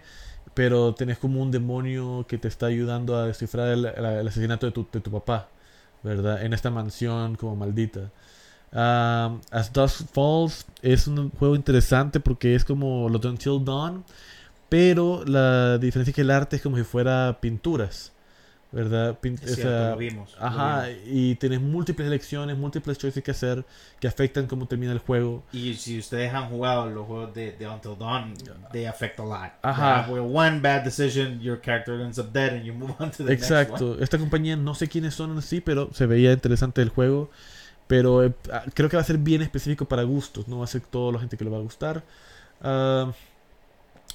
[0.53, 4.65] pero tenés como un demonio que te está ayudando a descifrar el, el- el asesinato
[4.67, 5.47] de tu, de tu papá,
[6.03, 6.43] ¿verdad?
[6.45, 8.11] En esta mansión como maldita.
[8.71, 14.03] Um, As Dusk Falls es un juego interesante porque es como los Until Dawn,
[14.69, 18.11] pero la diferencia es que el arte es como si fuera pinturas,
[18.71, 19.17] ¿verdad?
[19.21, 20.35] Pin- Es o cierto, sea, lo vimos.
[20.37, 21.01] lo Ajá, vimos.
[21.05, 23.63] y tienes múltiples elecciones, múltiples choices que hacer
[24.01, 25.43] que afectan cómo termina el juego.
[25.53, 28.33] Y si ustedes han jugado los juegos de, de Until Dawn,
[28.73, 29.51] they affect a lot.
[29.61, 30.07] Ajá.
[30.11, 33.29] Where one bad decision, your character ends up dead and you move on to the
[33.29, 33.61] next one.
[33.61, 37.29] Exacto, esta compañía no sé quiénes son en sí, pero se veía interesante el juego.
[37.87, 40.67] Pero eh, ah, creo que va a ser bien específico para gustos, no va a
[40.67, 42.03] ser toda la gente que le va a gustar.
[42.61, 43.13] Ah,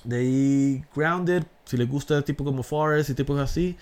[0.05, 3.77] de ahí, Grounded, si le gusta tipo como Forest y tipos así,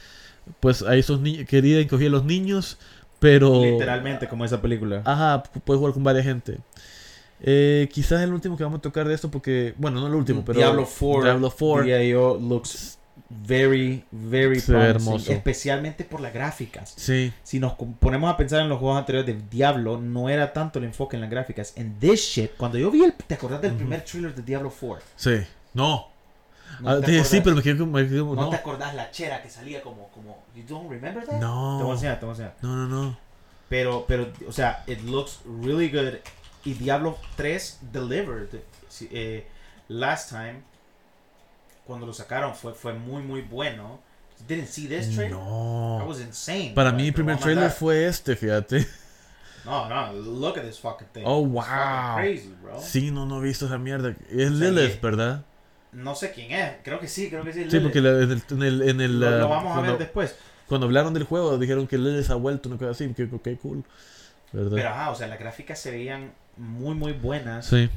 [0.60, 2.78] pues ahí esos niños, quería encoger a los niños,
[3.18, 3.62] pero...
[3.62, 5.02] Literalmente, como esa película.
[5.04, 6.58] Ajá, pu- puedes jugar con varias gente.
[7.40, 10.44] Eh, quizás el último que vamos a tocar de esto porque, bueno, no el último,
[10.44, 10.58] pero...
[10.58, 11.84] Diablo 4, Diablo 4.
[11.84, 12.98] DIO looks
[13.30, 15.32] very, very hermoso.
[15.32, 16.94] especialmente por las gráficas.
[16.96, 20.78] Sí, Si nos ponemos a pensar en los juegos anteriores de Diablo, no era tanto
[20.78, 21.72] el enfoque en las gráficas.
[21.76, 23.78] En this shit, cuando yo vi el, ¿te acordás del Ujú.
[23.80, 25.04] primer trailer de Diablo 4?
[25.16, 25.36] sí.
[25.78, 26.08] No.
[26.80, 27.92] ¿No, Ah, te sí, pero me quedé como...
[27.92, 28.50] me quedé ¿No, no.
[28.50, 31.38] te acordás la chera que salía como, como, you don't remember that?
[31.40, 31.92] Te voy a No.
[31.92, 32.54] enseñar, te voy a enseñar.
[32.62, 33.16] No, no, no.
[33.68, 36.18] Pero, pero, o sea, it looks really good.
[36.64, 38.48] Y Diablo 3 delivered.
[39.10, 39.46] Eh,
[39.88, 40.62] last time,
[41.86, 44.00] cuando lo sacaron fue, fue muy, muy bueno.
[44.46, 45.36] Didn't see this trailer?
[45.36, 46.04] That No.
[46.06, 46.72] was insane.
[46.74, 48.86] Para mí el primer trailer fue este, fíjate.
[49.64, 51.24] No, no, look at this fucking thing.
[51.26, 52.16] Oh, wow.
[52.16, 52.80] crazy, bro.
[52.80, 54.14] Sí, no, no he visto esa mierda.
[54.30, 55.44] Es O sea, Lilith, ¿verdad?
[55.92, 56.72] No sé quién es.
[56.84, 57.64] Creo que sí, creo que sí.
[57.70, 59.98] Sí, porque la- en el, en el, en el, lo, lo vamos a cuando, ver
[59.98, 60.36] después.
[60.66, 63.82] cuando hablaron del juego dijeron que Lilith ha vuelto, una cosa así, que ok, cool.
[64.52, 64.72] ¿Verdad?
[64.74, 67.66] Pero ajá, o sea, las gráficas se veían muy, muy buenas.
[67.66, 67.88] sí.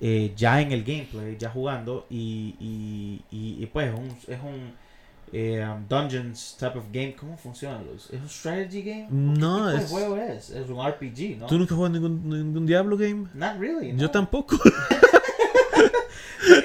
[0.00, 2.06] eh, ya en el gameplay, ya jugando.
[2.10, 4.72] Y, y, y, y, pues es un, es un
[5.32, 7.14] eh, um, Dungeons type of game.
[7.14, 8.10] ¿Cómo funcionan los?
[8.10, 9.06] ¿Es un strategy game?
[9.06, 10.50] ¿O No, ¿Qué es- juego es?
[10.50, 11.46] Es un RPG, ¿no?
[11.46, 13.26] ¿Tú nunca juegas ningún, ningún Diablo game?
[13.34, 13.90] Not really.
[13.96, 14.10] Yo no.
[14.10, 14.58] tampoco.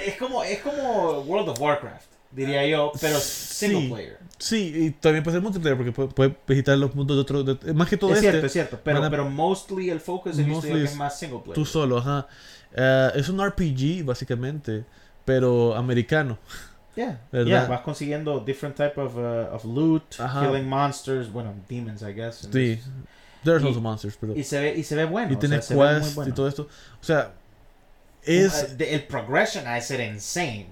[0.05, 3.87] Es como, es como World of Warcraft, diría yo, pero single Sí.
[3.89, 4.17] player.
[4.39, 7.43] sí, y también puede ser multiplayer porque puede, puede visitar los mundos de otro.
[7.43, 8.79] de- más que todo es este, cierto, es cierto.
[8.83, 11.55] Pero, a- pero mostly el focus yo Mostly es es más single player.
[11.55, 12.27] tú solo, ajá.
[12.75, 14.83] Eh, es un RPG, básicamente,
[15.25, 16.37] pero americano.
[16.97, 20.47] Yeah, yeah, vas consiguiendo different type of, uh, of loot, Ajá.
[20.47, 22.37] killing monsters, bueno, demons, I guess.
[22.37, 22.49] Sí.
[22.49, 22.89] this-
[23.43, 24.35] There's Y- also monsters, pero.
[24.35, 25.31] Y se ve, y se ve bueno.
[25.31, 26.03] Y tiene quests bueno.
[26.27, 26.63] y todo esto.
[26.99, 27.33] O sea,
[28.27, 28.63] es.
[28.73, 30.67] Uh, the- el progression de ser insane,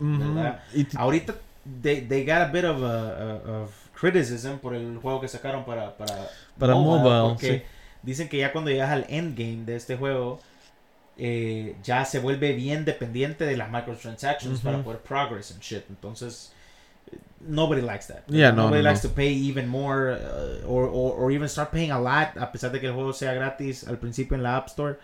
[0.74, 1.36] y ti- Ahorita,
[1.82, 5.96] they, they got a bit of, uh, of criticism por el juego que sacaron para,
[5.98, 6.28] para,
[6.60, 7.64] Para mobile, porque sí.
[8.04, 10.40] dicen que ya cuando llegas al endgame de este juego,
[11.18, 14.64] eh, ya se vuelve bien dependiente de las microtransactions Ujú.
[14.64, 15.86] para poder progress and shit.
[15.90, 16.52] Entonces,
[17.40, 18.24] nobody likes that.
[18.28, 19.10] Yeah, no, nobody no, likes no.
[19.10, 22.72] to pay even more uh, or, or, or even start paying a lot a pesar
[22.72, 24.98] de que el juego sea gratis al principio en la App Store.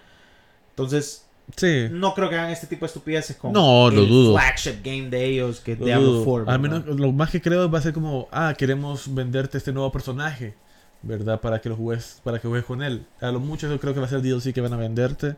[0.76, 1.24] Entonces,
[1.56, 1.88] sí.
[1.92, 4.34] no creo que hagan este tipo de estupideces con No, lo el dudo.
[4.38, 6.26] flagship game de ellos que Lo Diablo dudo.
[6.26, 6.52] 4.
[6.52, 9.92] Al menos lo más que creo va a ser como, ah, queremos venderte este nuevo
[9.92, 10.54] personaje,
[11.02, 11.40] ¿verdad?
[11.42, 13.06] Para que lo juegues, para que juegues con él.
[13.22, 15.36] A lo mucho yo creo que va a ser DLC que van a venderte.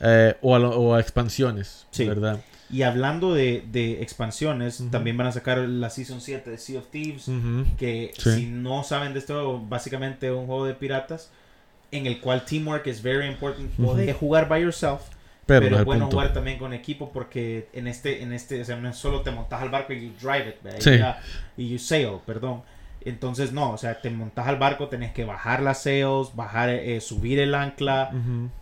[0.00, 2.04] eh, o, a lo- o a expansiones, Sí.
[2.06, 2.40] ¿verdad?
[2.70, 6.86] Y hablando de, de expansiones, también van a sacar la Season 7 de Sea of
[6.92, 7.24] Thieves.
[7.78, 8.30] Que Sí.
[8.34, 11.30] si no saben de juego, básicamente es un juego de piratas
[11.90, 13.70] en el cual teamwork es very important.
[14.20, 15.00] Jugar by yourself,
[15.48, 16.16] Pero, pero, no es bueno punto.
[16.18, 19.30] jugar también con equipo porque en este, en este, o sea, no es solo te
[19.30, 20.56] montas al barco y you drive it,
[20.94, 21.18] y, ya-
[21.56, 22.62] y you sail, perdón.
[23.00, 27.00] Entonces no, o sea, te montas al barco, tenés que bajar las sails, bajar, eh,
[27.00, 28.10] subir el ancla,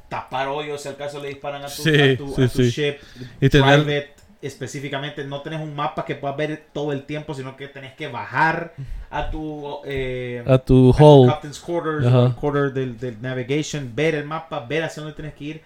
[0.09, 2.63] tapar hoyos si al caso le disparan a tu, Sí, a tu, sí, a tu
[2.63, 2.97] ship,
[3.41, 4.07] Y tener- drive it
[4.43, 5.25] específicamente.
[5.25, 8.75] No tenés un mapa que puedas ver todo el tiempo, sino que tenés que bajar
[9.11, 12.07] a tu, eh, A tu a tu captain's quarters,
[12.39, 15.63] quarter del, del navigation, ver el mapa, ver hacia dónde tienes que ir,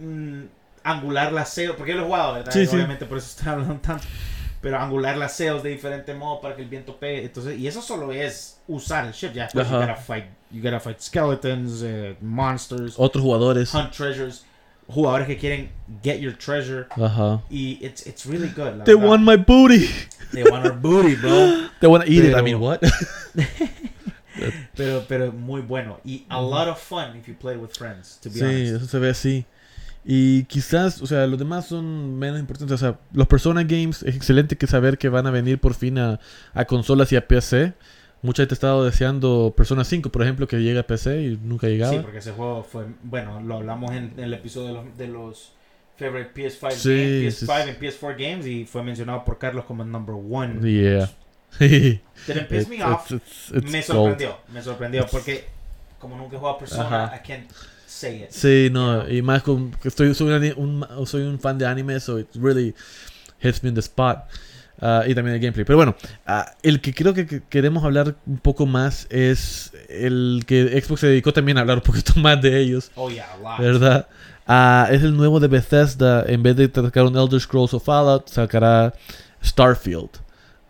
[0.00, 0.42] mm,
[0.84, 2.52] angular las sails, porque yo lo he jugado, ¿verdad?
[2.52, 2.76] Sí, sí.
[2.76, 4.04] Obviamente por eso estoy hablando tanto.
[4.60, 7.24] Pero angular las sails de diferente modo para que el viento pegue.
[7.24, 9.32] Entonces, y eso solo es usar el ship.
[9.32, 13.74] Ya you gotta fight, you gotta fight skeletons, eh, monsters, Otros jugadores.
[13.74, 14.44] hunt treasures,
[14.86, 15.68] jugadores que quieren
[16.04, 16.86] get your treasure.
[16.90, 17.42] Ajá.
[17.50, 18.76] Y it's, it's really good.
[18.78, 19.08] la They verdad.
[19.08, 19.88] want my booty.
[20.32, 21.68] They want our booty, bro.
[21.80, 22.36] They want to eat it.
[22.36, 22.80] I mean, what?
[24.74, 26.00] Pero, pero muy bueno.
[26.04, 28.76] Y a lot of fun if you play with friends, to be Sí, honest.
[28.76, 29.44] eso se ve así.
[30.04, 32.74] Y quizás, o sea, los demás son menos importantes.
[32.74, 35.98] O sea, los Persona Games es excelente que saber que van a venir por fin
[35.98, 36.18] a,
[36.54, 37.72] a consolas y a PC.
[38.20, 41.66] Mucha gente ha estado deseando Persona 5, por ejemplo, que llegue a PC y nunca
[41.68, 41.92] llegaba.
[41.92, 45.08] Sí, porque ese juego fue, bueno, lo hablamos en, en el episodio de los, de
[45.08, 45.52] los
[45.98, 46.88] favorite PS5, Sí,
[47.20, 47.70] games, sí, PS5 sí.
[47.70, 50.60] and PS4 games y fue mencionado por Carlos como el number one.
[50.68, 51.10] Yeah.
[51.60, 53.10] It's- Didn't piss me off.
[53.10, 53.84] it's- it's me gold.
[53.84, 55.44] sorprendió, me sorprendió porque
[55.98, 57.16] como nunca he jugado Persona, Ajá.
[57.16, 57.50] I can't
[57.92, 58.30] say it.
[58.30, 62.00] Sí, no, y más con que estoy soy un, un- soy un fan de anime,
[62.00, 62.74] so it really
[63.40, 64.24] hits me in the spot.
[64.84, 65.64] Ah, y también el gameplay.
[65.64, 65.94] Pero bueno,
[66.26, 71.00] ah, el que creo que, que queremos hablar un poco más es el que Xbox
[71.02, 73.58] se dedicó también a hablar un poquito más de ellos, Oh yeah, a lot.
[73.60, 74.08] ¿verdad?
[74.44, 76.24] Ah, es el nuevo de Bethesda.
[76.26, 78.92] En vez de sacar un Elder Scrolls o Fallout, sacará
[79.44, 80.10] Starfield,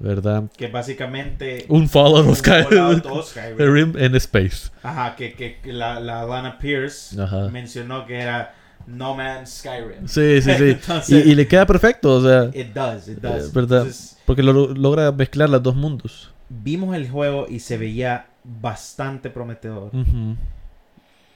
[0.03, 0.45] ¿verdad?
[0.57, 3.97] Que básicamente Un Fallout un Fallout Skyrim.
[3.97, 4.71] En space.
[4.83, 7.49] Ajá, que, que, que la, la Lana Pierce Ajá.
[7.49, 8.55] mencionó que era
[8.87, 10.07] No Man's Skyrim.
[10.07, 10.65] Sí, sí, sí.
[10.71, 13.47] Entonces, Y, y le queda perfecto, o sea, It does, it does.
[13.47, 13.79] Eh, verdad.
[13.79, 16.31] Entonces, porque lo, logra mezclar los dos mundos.
[16.49, 19.95] vimos el juego y se veía bastante prometedor.
[19.95, 20.37] Ujú.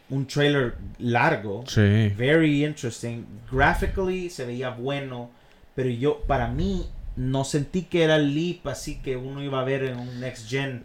[0.09, 2.12] Un trailer largo, Sí.
[2.16, 3.24] very interesting.
[3.50, 5.31] Graphically se veía bueno,
[5.74, 9.64] pero yo, para mí, no sentí que era el leap así que uno iba a
[9.64, 10.85] ver en un next gen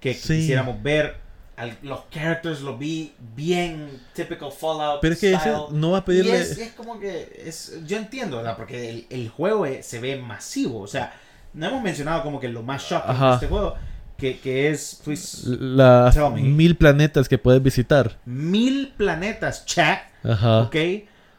[0.00, 0.34] que Sí.
[0.36, 1.24] quisiéramos ver.
[1.56, 5.00] Al- los characters los vi bien typical Fallout.
[5.00, 6.38] Pero es que ese no va a Y pedirle.
[6.38, 8.56] es, es como que es, yo entiendo, ¿verdad?
[8.58, 10.80] Porque el, el juego eh, se ve masivo.
[10.82, 11.14] O sea,
[11.54, 13.28] no hemos mencionado como que lo más shocking Ajá.
[13.28, 13.74] de este juego,
[14.18, 16.42] que, que es pues Las Tell me.
[16.42, 18.18] mil planetas que puedes visitar.
[18.26, 20.60] mil planetas, chat, Ajá.
[20.60, 20.76] ¿ok?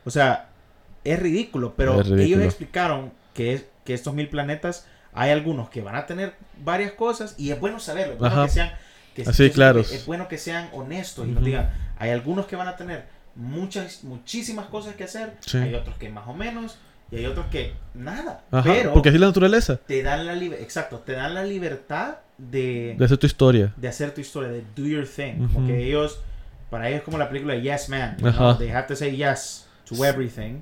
[0.03, 0.49] O sea,
[1.03, 2.25] es ridículo, pero Es ridículo.
[2.25, 6.91] ellos explicaron que, es, que estos mil planetas, hay algunos que van a tener varias
[6.91, 8.71] cosas y es bueno saberlo, es bueno que sean...
[9.15, 9.91] Que, Así, es- claros.
[9.93, 11.45] Es bueno que sean honestos y nos Ujú.
[11.45, 15.57] digan, hay algunos que van a tener muchas, muchísimas cosas que hacer, Sí.
[15.57, 16.77] hay otros que más o menos,
[17.09, 18.43] y hay otros que nada.
[18.51, 19.77] Ajá, pero porque así es la naturaleza.
[19.77, 23.73] te dan la exacto, te dan la libertad de, De hacer tu historia.
[23.77, 25.45] de hacer tu historia, de do your thing.
[25.45, 25.53] Ujú.
[25.53, 26.19] Como que ellos,
[26.69, 28.17] para ellos es como la película de Yes Man.
[28.17, 30.61] know, They have to say yes to everything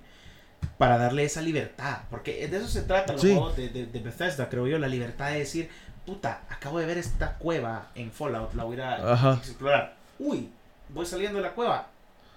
[0.77, 1.99] para darle esa libertad.
[2.09, 3.31] Porque de eso se trata los Sí.
[3.33, 5.69] juegos de, de- de Bethesda, creo yo, la libertad de decir,
[6.05, 9.33] puta, acabo de ver esta cueva en Fallout, la voy a Ajá.
[9.35, 9.95] explorar.
[10.19, 10.49] Uy,
[10.89, 11.87] voy saliendo de la cueva,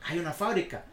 [0.06, 0.84] hay una fábrica.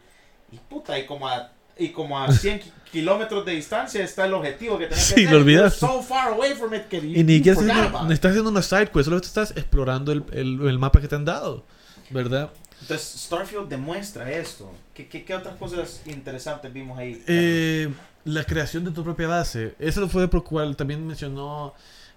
[0.52, 4.34] Y puta, y como a, y como a 100 ki- kilómetros de distancia está el
[4.34, 5.46] objetivo que tenés Sí, que lo hacer.
[5.52, 8.86] You're so far away from it que Y ni siquiera no estás haciendo una side
[8.88, 11.64] quest, solo estás explorando el, el- el mapa que te han dado.
[12.10, 12.50] ¿Verdad?
[12.80, 14.70] Entonces, Starfield demuestra esto.
[14.94, 17.22] ¿Qué, qué, qué otras cosas interesantes vimos ahí?
[17.26, 17.92] Eh,
[18.24, 19.74] la creación de tu propia base.
[19.78, 21.74] Eso fue por cual también mencionó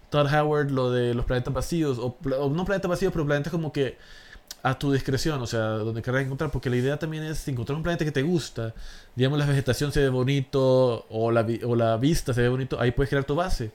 [0.10, 1.98] Todd Howard lo de los planetas vacíos.
[1.98, 3.98] O, o no planetas vacíos, pero planetas como que
[4.62, 6.52] a tu discreción, o sea, donde querrás encontrar.
[6.52, 8.74] Porque la idea también es encontrar un planeta que te gusta.
[9.16, 12.80] Digamos, la vegetación se ve bonito o la, o la vista se ve bonito.
[12.80, 13.72] Ahí puedes crear tu base,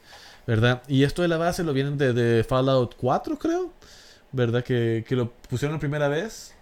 [0.47, 0.83] ¿verdad?
[0.87, 3.73] Y esto de la base lo vienen de Fallout 4, creo.
[4.33, 4.65] ¿Verdad?
[4.65, 6.54] Que, que lo pusieron la primera vez.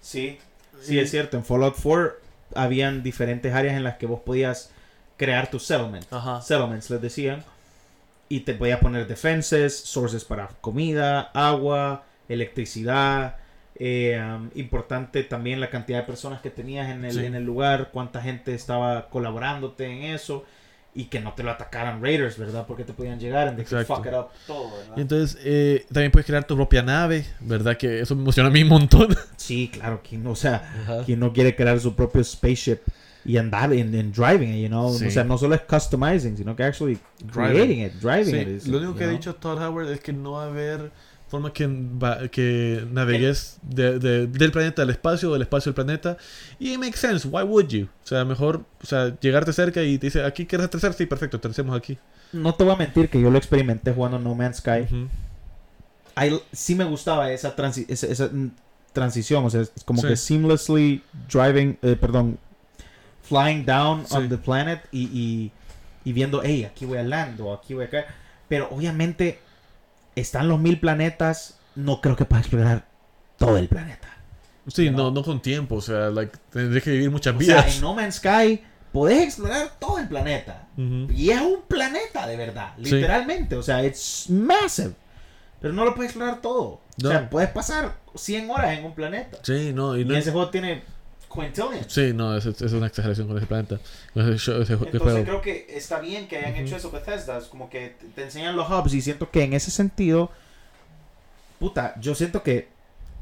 [0.00, 0.38] Sí,
[0.82, 1.36] sí, es cierto.
[1.36, 2.12] En Fallout 4
[2.54, 4.70] habían diferentes áreas en las que vos podías
[5.16, 6.06] crear tu settlement.
[6.12, 6.40] Ajá.
[6.40, 7.44] Settlements, les decían.
[8.28, 13.36] Y te podías poner defenses, sources para comida, agua, electricidad.
[13.82, 17.24] eh, um, importante también la cantidad de personas que tenías en el, Sí.
[17.24, 20.44] en el lugar, cuánta gente estaba colaborándote en eso.
[20.92, 22.64] Y que no te lo atacaran raiders, ¿verdad?
[22.66, 24.94] Porque te podían llegar and they could fuck it up todo, ¿verdad?
[24.96, 27.76] Y entonces eh, también puedes crear tu propia nave, ¿verdad?
[27.76, 29.08] Que eso me emociona a mí un montón.
[29.36, 31.04] Sí, claro, quien, o sea, Ajá.
[31.04, 32.80] quien no quiere crear su propio spaceship
[33.24, 34.92] y andar en, en driving you know?
[34.92, 35.06] Sí.
[35.06, 37.52] O sea, no solo es customizing, sino que actually Driving.
[37.54, 38.48] creating it, driving Sí, it.
[38.48, 39.16] is, lo único que ha know?
[39.16, 40.90] dicho Todd Howard es que no va a haber
[41.30, 41.68] forma que,
[42.32, 46.16] que navegues de- de- del planeta al espacio o del espacio al planeta.
[46.58, 47.84] Y it makes sense, why would you?
[48.04, 50.92] O sea, mejor o sea, llegarte cerca y te dice, ¿aquí quieres aterrizar?
[50.92, 51.96] Sí, perfecto, aterricemos aquí.
[52.32, 54.82] No te voy a mentir que yo lo experimenté jugando No Man's Sky.
[54.82, 55.08] Ujú.
[56.16, 58.28] Ahí sí me gustaba esa, transi- esa, esa,
[58.92, 60.08] transición, o sea, es como Sí.
[60.08, 62.38] que seamlessly driving, eh, perdón,
[63.22, 64.16] flying down Sí.
[64.16, 65.52] on the planet y, y,
[66.04, 68.06] y viendo, hey, aquí voy a land o aquí voy a caer.
[68.48, 69.38] Pero obviamente
[70.20, 72.86] están los mil planetas, no creo que pueda explorar
[73.38, 74.08] todo el planeta.
[74.66, 75.04] Sí, No.
[75.04, 77.94] no, no con tiempo, o sea, like, tendrías que vivir muchas O sea, en No
[77.94, 80.66] Man's Sky podés explorar todo el planeta.
[80.76, 82.94] Y es un planeta de verdad, Sí.
[82.94, 83.56] literalmente.
[83.56, 84.92] O sea, es massive.
[85.60, 86.80] Pero no lo puedes explorar todo.
[87.02, 87.08] No.
[87.08, 89.38] O sea, puedes pasar 100 horas en un planeta.
[89.42, 90.82] Sí, no, y Y no ese juego tiene
[91.32, 91.86] quintillions.
[91.92, 93.78] Sí, no, es, es una exageración con ese planeta.
[94.14, 95.22] Con ese, ese Entonces juego.
[95.24, 96.62] creo que está bien que hayan Ujú.
[96.62, 97.38] hecho eso Bethesda.
[97.38, 100.30] Es como que te- enseñan los hubs y siento que en ese sentido,
[101.58, 102.68] puta, yo siento que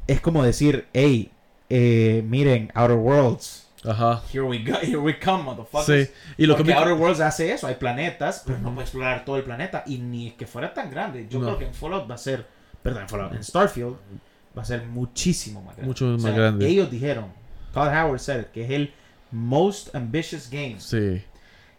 [0.07, 1.31] es como decir, hey,
[1.71, 4.23] eh, miren, Outer Worlds, Ajá.
[4.33, 6.09] here we go, here we come, motherfuckers.
[6.09, 6.79] Sí, y lo que Porque me...
[6.79, 8.77] Outer Worlds hace eso, hay planetas, pero no Ujú.
[8.77, 11.27] puede explorar todo el planeta y ni que fuera tan grande.
[11.29, 11.47] Yo No.
[11.47, 12.47] creo que en Fallout va a ser,
[12.83, 13.97] perdón, en Fallout, en Starfield
[14.57, 15.87] va a ser muchísimo más grande.
[15.89, 16.67] Mucho O más sea, grande.
[16.67, 17.27] Ellos dijeron,
[17.73, 18.93] Todd Howard said it, que es el
[19.31, 20.77] most ambitious game.
[20.79, 21.23] Sí.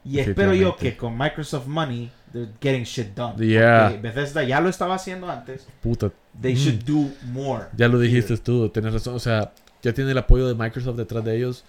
[0.05, 3.35] Y espero yo que con Microsoft Money, they're getting shit done.
[3.45, 3.89] Yeah.
[3.89, 5.67] Porque Bethesda ya lo estaba haciendo antes.
[5.81, 6.57] Puta, They Mm.
[6.57, 7.65] should do more.
[7.75, 9.15] ya lo dijiste tú, tienes razón.
[9.15, 11.65] O sea, ya tiene el apoyo de Microsoft detrás de ellos.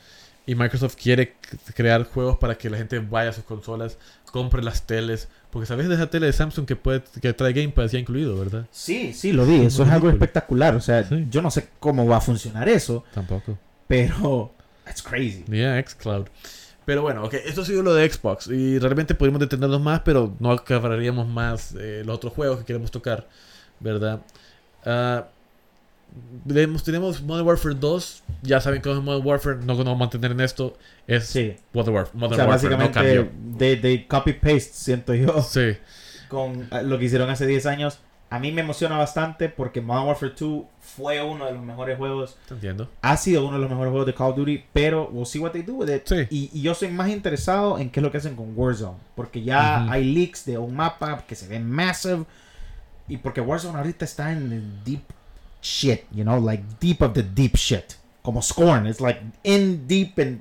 [0.47, 1.35] Y Microsoft quiere
[1.75, 3.99] crear juegos para que la gente vaya a sus consolas,
[4.33, 5.29] compre las teles.
[5.51, 8.39] Porque sabes de esa tele de Samsung que puede que trae Game Pass ya incluido,
[8.39, 8.67] ¿verdad?
[8.71, 9.65] Sí, sí, lo vi.
[9.67, 10.75] Eso es algo espectacular.
[10.77, 11.27] O sea, Sí.
[11.31, 13.59] yo no sé cómo va a funcionar eso, Tampoco.
[13.91, 14.53] Pero
[14.89, 15.45] it's crazy.
[15.49, 16.29] Yeah, xCloud.
[16.87, 18.47] Pero bueno, ok, esto ha sido lo de Xbox.
[18.49, 22.91] Y realmente podríamos detenernos más, pero no acabaríamos más eh, los otros juegos que queremos
[22.91, 23.29] tocar,
[23.81, 24.21] ¿verdad?
[24.85, 25.27] Ah,
[26.49, 28.23] tenemos, tenemos Modern Warfare 2.
[28.43, 29.57] Ya saben cómo es Modern Warfare.
[29.59, 30.77] No nos vamos a mantener en esto.
[31.07, 31.55] Es Sí.
[31.73, 32.17] Modern Warfare.
[32.17, 33.59] O Modern sea, Warfare no básicamente, cambió.
[33.59, 35.77] de, de copy-paste, siento yo, Sí,
[36.29, 37.99] con eh, lo que hicieron hace 10 años.
[38.31, 42.37] A mí me emociona bastante porque Modern Warfare 2 fue uno de los mejores juegos
[42.47, 42.89] te entiendo.
[43.03, 45.51] ha sido uno de los mejores juegos de Call of Duty, pero we'll see what
[45.51, 46.07] they do with it.
[46.07, 46.27] Sí.
[46.31, 49.43] Y, y yo soy más interesado en qué es lo que hacen con Warzone, porque
[49.43, 52.25] ya hay leaks de un mapa que se ve massive
[53.09, 55.03] y porque Warzone ahorita está en deep
[55.61, 60.19] shit, you know, like deep of the deep shit, como Scorn, it's like in deep
[60.19, 60.41] and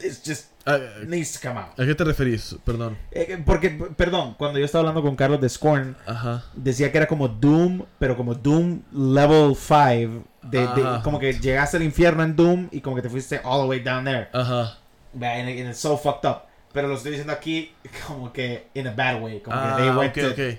[0.00, 1.78] it's just Ah, needs to come out.
[1.78, 2.56] ¿A qué te referís?
[2.64, 2.96] Perdón.
[3.10, 6.44] Eh, porque, perdón, cuando yo estaba hablando con Carlos de Scorn, Ajá.
[6.54, 11.76] decía que era como Doom, pero como Doom level 5, de, de- como que llegaste
[11.76, 14.28] al infierno en Doom y como que te fuiste all the way down there.
[14.32, 14.76] Ajá.
[15.12, 16.42] Man, and, it- and it's so fucked up.
[16.72, 17.72] Pero lo estoy diciendo aquí
[18.06, 19.40] como que in a bad way.
[19.40, 20.58] Como Ah, que they went ok, to ok.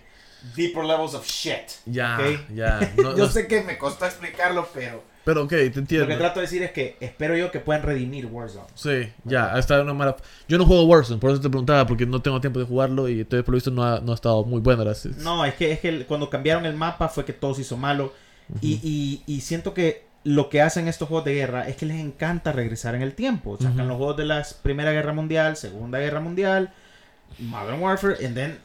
[0.56, 1.72] deeper levels of shit.
[1.86, 2.50] Ya, ok.
[2.54, 2.80] ya.
[2.98, 6.18] No, Yo no- sé que me costó explicarlo, pero pero ok, te lo que entiendo.
[6.18, 8.68] trato de decir es que espero yo que puedan redimir Warzone.
[8.76, 10.16] Sí, ya, ha estado una mala...
[10.48, 13.22] Yo no juego Warzone, por eso te preguntaba, porque no tengo tiempo de jugarlo y
[13.22, 14.84] entonces por lo visto no ha, no ha estado muy bueno.
[14.84, 15.06] Las...
[15.06, 18.14] No, es que, es que cuando cambiaron el mapa fue que todo se hizo malo.
[18.62, 22.00] y, y, y siento que lo que hacen estos juegos de guerra es que les
[22.00, 23.58] encanta regresar en el tiempo.
[23.58, 23.88] Sacan Ujú.
[23.88, 26.72] los juegos de la Primera Guerra Mundial, Segunda Guerra Mundial,
[27.40, 28.60] Modern Warfare, and then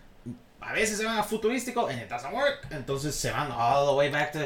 [0.60, 2.66] a veces se van a futurístico and it doesn't work.
[2.70, 4.40] Entonces se van all the way back to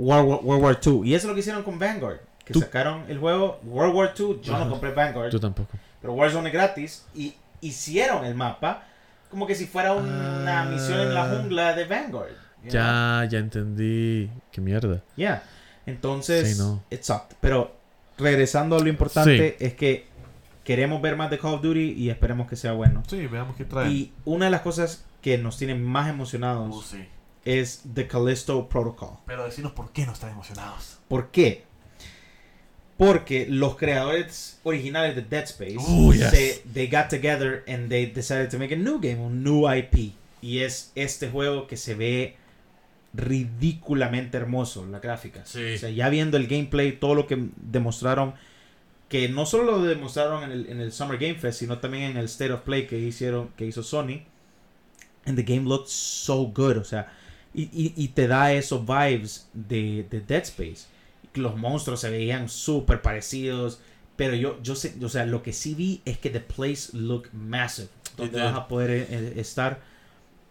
[0.00, 1.00] World, War- World War II.
[1.04, 2.18] Y eso es lo que hicieron con Vanguard.
[2.44, 4.40] Que Tú- sacaron el juego World War II.
[4.42, 4.64] Yo Ajá.
[4.64, 5.70] no compré Vanguard, Yo tampoco.
[6.00, 7.06] pero Warzone es gratis.
[7.14, 8.84] Y hicieron el mapa
[9.30, 10.64] como que si fuera una Ah.
[10.64, 12.30] misión en la jungla de Vanguard.
[12.64, 12.72] you know?
[12.82, 14.28] Ya, ya entendí.
[14.50, 15.00] Qué mierda.
[15.16, 15.42] Yeah.
[15.86, 16.82] Entonces, Sí, no.
[16.90, 17.36] it sucked.
[17.40, 17.74] Pero
[18.18, 20.06] regresando a lo importante es que
[20.64, 23.02] queremos ver más de Call of Duty y esperemos que sea bueno.
[23.08, 27.04] Sí, veamos qué Y una de las cosas que nos tiene más emocionados Uh, sí.
[27.44, 29.18] Es The Callisto Protocol.
[29.26, 30.98] Pero decinos por qué no están emocionados.
[31.08, 31.64] ¿Por qué?
[32.96, 35.78] Porque los creadores originales de Dead Space
[36.12, 36.30] yes.
[36.30, 40.12] se, they got together and they decided to make a new game, un new IP.
[40.42, 42.36] Y es este juego que se ve
[43.14, 45.44] ridículamente hermoso, la gráfica.
[45.46, 45.74] Sí.
[45.74, 48.34] O sea, ya viendo el gameplay, todo lo que demostraron,
[49.08, 52.16] que no solo lo demostraron en el, en el Summer Game Fest, sino también en
[52.16, 54.22] el State of Play que hicieron, que hizo Sony.
[55.26, 57.12] And the game looked so good, o sea,
[57.54, 60.86] y, y- y te da esos vibes de, de Dead Space.
[61.34, 63.80] Los monstruos se veían súper parecidos,
[64.16, 67.32] pero yo, yo sé, o sea, lo que sí vi es que the place looked
[67.32, 69.80] massive, donde vas a poder eh, eh, estar.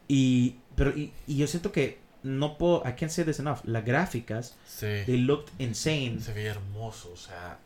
[0.08, 3.86] Y, pero, y, y yo siento que no puedo, I can't say this enough, las
[3.86, 4.88] gráficas, Sí.
[5.06, 6.20] they looked insane.
[6.20, 7.60] Se veía hermoso, o sea,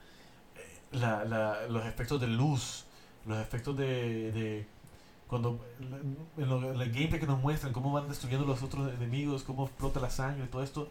[0.55, 2.83] eh, la, la- los efectos de luz,
[3.25, 4.65] los efectos de, de
[5.27, 5.59] cuando
[6.37, 9.65] en, lo- en el gameplay que nos muestran cómo van destruyendo los otros enemigos, cómo
[9.65, 10.89] explota la sangre, todo esto,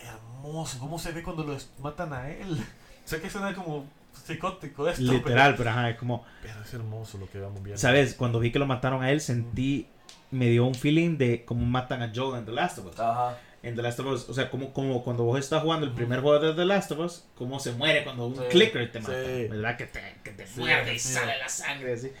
[0.00, 2.58] hermoso, cómo se ve cuando los matan a él.
[3.04, 3.84] Sé que suena como
[4.26, 7.78] psicótico esto, Literal, pero ajá, es como, pero, pero es hermoso lo que vamos viendo.
[7.80, 8.14] ¿sabes?
[8.14, 9.86] Cuando vi que lo mataron a él, sentí,
[10.30, 13.00] me dio un feeling de cómo matan a Joel en The Last of Us.
[13.00, 13.36] Ajá.
[13.62, 16.20] En The Last of Us, o sea, como, como cuando vos estás jugando el primer
[16.20, 19.14] juego de The Last of Us, cómo se muere cuando un Sí, clicker te mata,
[19.14, 19.48] sí.
[19.48, 19.76] ¿verdad?
[19.78, 22.12] Que te, que te Sí, muerde y sale la sangre, así.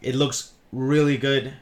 [0.00, 1.52] It looks really good.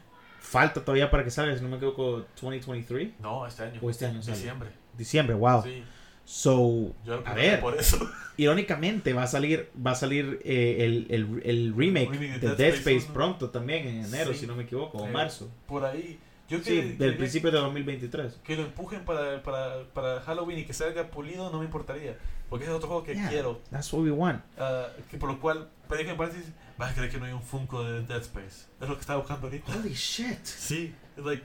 [0.40, 3.80] Falta todavía para que salga, si no me equivoco, 2023, No, este año.
[3.82, 4.36] o este año sale.
[4.36, 4.70] Diciembre.
[4.96, 5.62] Diciembre, wow.
[5.62, 5.82] Sí.
[6.24, 7.98] So, Yo a ver, por eso.
[8.36, 12.56] irónicamente va a salir va a salir eh, el, el, el remake Remake de de
[12.56, 14.40] Dead Space, pronto también en enero, Sí.
[14.40, 15.12] si no me equivoco, o Sí.
[15.12, 15.50] marzo.
[15.66, 16.18] Por ahí.
[16.48, 18.34] Yo Sí, que, del quería- principio de 2023.
[18.44, 22.16] que lo empujen para, para, para Halloween y que salga pulido no me importaría.
[22.48, 23.28] Porque es otro juego que Yeah.
[23.28, 23.60] quiero.
[23.70, 24.40] That's what we want.
[24.58, 27.32] ah, que por lo cual, pero que en paréntesis, vas a creer que no hay
[27.32, 28.66] un Funko de Dead Space.
[28.80, 29.72] Es lo que estaba buscando ahorita.
[29.76, 30.44] Holy shit.
[30.44, 31.42] Sí, es like.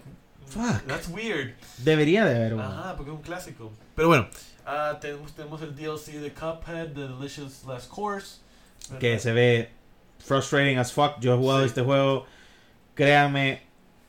[0.47, 0.83] Fuck.
[0.85, 1.53] That's weird.
[1.79, 2.63] Debería de haber uno.
[2.63, 3.71] Ajá, porque es un clásico.
[3.95, 4.27] Pero bueno,
[4.65, 8.39] ah, tenemos, tenemos el DLC de Cuphead, The Delicious Last Course.
[8.99, 9.23] Que ¿verdad?
[9.23, 9.69] se ve
[10.19, 11.19] frustrating as fuck.
[11.19, 11.67] Yo he jugado Sí.
[11.67, 12.25] este juego.
[12.95, 13.63] Créame,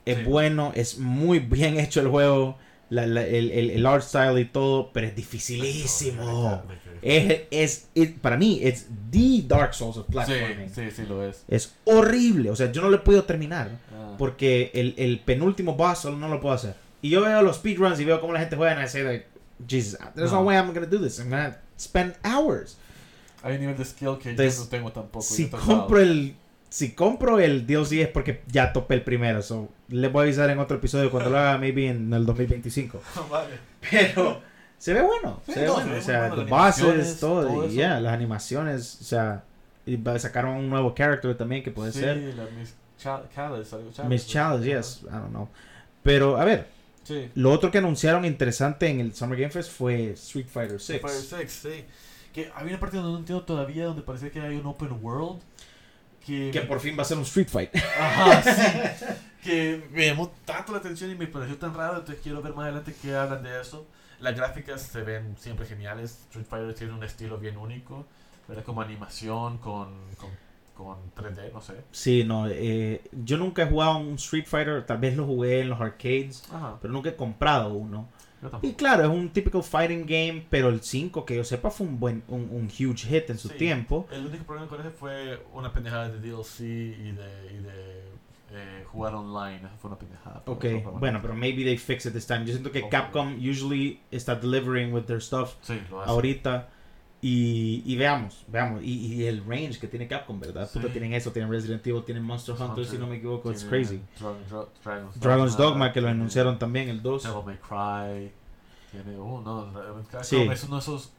[0.07, 0.25] es Sí.
[0.25, 2.59] bueno, es muy bien hecho el juego.
[2.91, 6.63] la- la- el, el, el art style y todo, pero es dificilísimo.
[7.01, 10.69] Es, es, it- para mí, es the Dark Souls of platforming.
[10.69, 11.45] Sí, sí, sí lo es.
[11.49, 12.51] Es horrible.
[12.51, 13.71] O sea, yo no lo he podido terminar.
[13.95, 14.15] Ah.
[14.19, 16.75] Porque el, el penúltimo boss solo no lo puedo hacer.
[17.01, 19.27] Y yo veo los speedruns y veo cómo la gente juega y I say like,
[19.67, 20.47] Jesus, there's no, No.
[20.47, 21.19] way I'm gonna do this.
[21.19, 22.77] I'm gonna spend hours.
[23.43, 25.25] Hay un nivel de skill que Entonces, yo no tengo tampoco.
[25.25, 26.37] Si compro el
[26.73, 29.43] si compro el DLC es porque ya topé el primero.
[29.43, 33.03] So, le voy a avisar en otro episodio cuando lo haga, maybe en el 2025.
[33.31, 33.59] vale.
[33.91, 34.41] Pero
[34.79, 35.43] se ve bueno.
[35.45, 35.93] Sí, se ve no, bueno.
[35.93, 37.47] se O sea, bosses, animaciones, todo.
[37.47, 38.99] todo y yeah, las animaciones.
[39.03, 39.45] O sea,
[39.85, 42.17] y sacaron un nuevo character también que puede sí, ser.
[42.35, 43.77] la Miss Cha- Chalice,
[44.09, 44.27] Miss.
[44.27, 45.01] Chalice, yes.
[45.03, 45.49] I don't know.
[46.03, 46.69] Pero, a ver,
[47.05, 47.29] Sí.
[47.35, 51.03] lo otro que anunciaron interesante en el Summer Game Fest fue Street Fighter 6.
[51.03, 51.85] Fire 6, sí.
[52.33, 55.43] Que había una parte donde no entiendo todavía, donde parecía que hay un open world.
[56.27, 57.75] Que, Que por fin va a ser un Street Fight.
[57.77, 59.05] Ajá, sí.
[59.43, 62.65] que me llamó tanto la atención y me pareció tan raro, entonces quiero ver más
[62.65, 63.87] adelante qué hablan de eso.
[64.21, 66.21] Las gráficas se ven siempre geniales.
[66.29, 68.07] Street Fighter tiene un estilo bien único,
[68.47, 68.63] ¿verdad?
[68.63, 70.31] Como animación con, con,
[70.77, 71.75] con 3D, no sé.
[71.91, 72.47] Sí, no.
[72.49, 74.87] eh, yo nunca he jugado un Street Fighter.
[74.87, 76.45] Tal vez lo jugué en los arcades.
[76.53, 78.07] Ajá, Pero nunca he comprado uno.
[78.63, 80.45] Y claro, es un típico fighting game.
[80.51, 83.49] Pero el 5, que yo sepa, fue un buen un, un huge hit en su
[83.49, 83.55] Sí.
[83.57, 84.07] tiempo.
[84.11, 88.03] El único problema con ese fue una pendejada de DLC y de, y de
[88.55, 89.61] eh, jugar online.
[89.81, 90.43] Fue una pendejada.
[90.47, 92.41] Ok, eso bueno, pero maybe they fix it this time.
[92.45, 92.91] Yo siento que Ojalá.
[93.05, 96.11] Capcom usually está delivering with their stuff Sí, lo hace.
[96.11, 96.69] ahorita.
[97.25, 98.83] Y, y veamos, veamos.
[98.83, 100.69] Y, y el range que tiene Capcom, ¿verdad?
[100.69, 100.81] Sí.
[100.81, 104.01] Puta, tienen eso, tienen Resident Evil, tienen Monster Hunter, si no me equivoco, it's crazy.
[104.19, 107.23] Dragon- Dra- Dragon's, Dragon's Dogma, que lo anunciaron también, el 2.
[107.23, 108.33] Devil May Cry.
[108.91, 110.37] Tiene, uh, no, Dragon's Cry Sí.
[110.43, 111.13] es uno de esos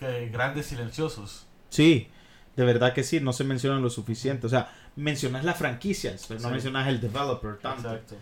[0.00, 1.46] que, grandes silenciosos.
[1.68, 2.08] Sí,
[2.56, 4.48] de verdad que sí, no se mencionan lo suficiente.
[4.48, 6.52] O sea, mencionas las franquicias, pero no Sí.
[6.54, 7.88] mencionas el developer tanto.
[7.88, 8.16] Exacto.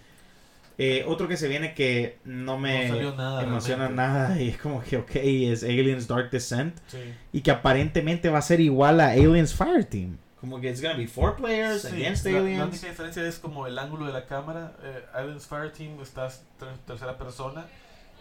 [0.80, 4.02] Eh, otro que se viene que no me No salió nada, emociona realmente.
[4.02, 6.78] nada y es como que, ok, es Aliens Dark Descent.
[6.86, 6.98] Sí.
[7.32, 10.18] Y que aparentemente va a ser igual a Aliens Fireteam.
[10.40, 12.68] Como que it's gonna be four players Sí, against la, la aliens.
[12.68, 14.72] única diferencia es como el ángulo de la cámara.
[14.84, 17.66] Eh, Aliens Fireteam estás ter- tercera persona.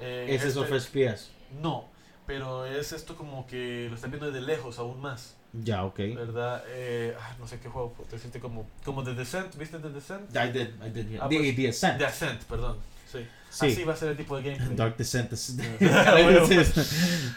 [0.02, 1.30] Eh, es este- of FPS.
[1.62, 1.88] No,
[2.26, 5.38] pero es esto como que lo estás viendo desde lejos aún más.
[5.64, 5.98] Ya, ok.
[6.16, 6.64] ¿Verdad?
[6.68, 10.30] Eh, ah, no sé qué juego, decirte como, como The Descent, ¿viste The Descent?
[10.36, 11.20] I did, I did, yeah.
[11.24, 11.98] Ah, the, pues, the Ascent.
[11.98, 12.78] The Ascent, perdón.
[13.12, 13.26] Sí.
[13.50, 13.68] Sí.
[13.68, 14.76] Así va a ser el tipo de gameplay.
[14.76, 16.46] Dark Descent is, Bueno,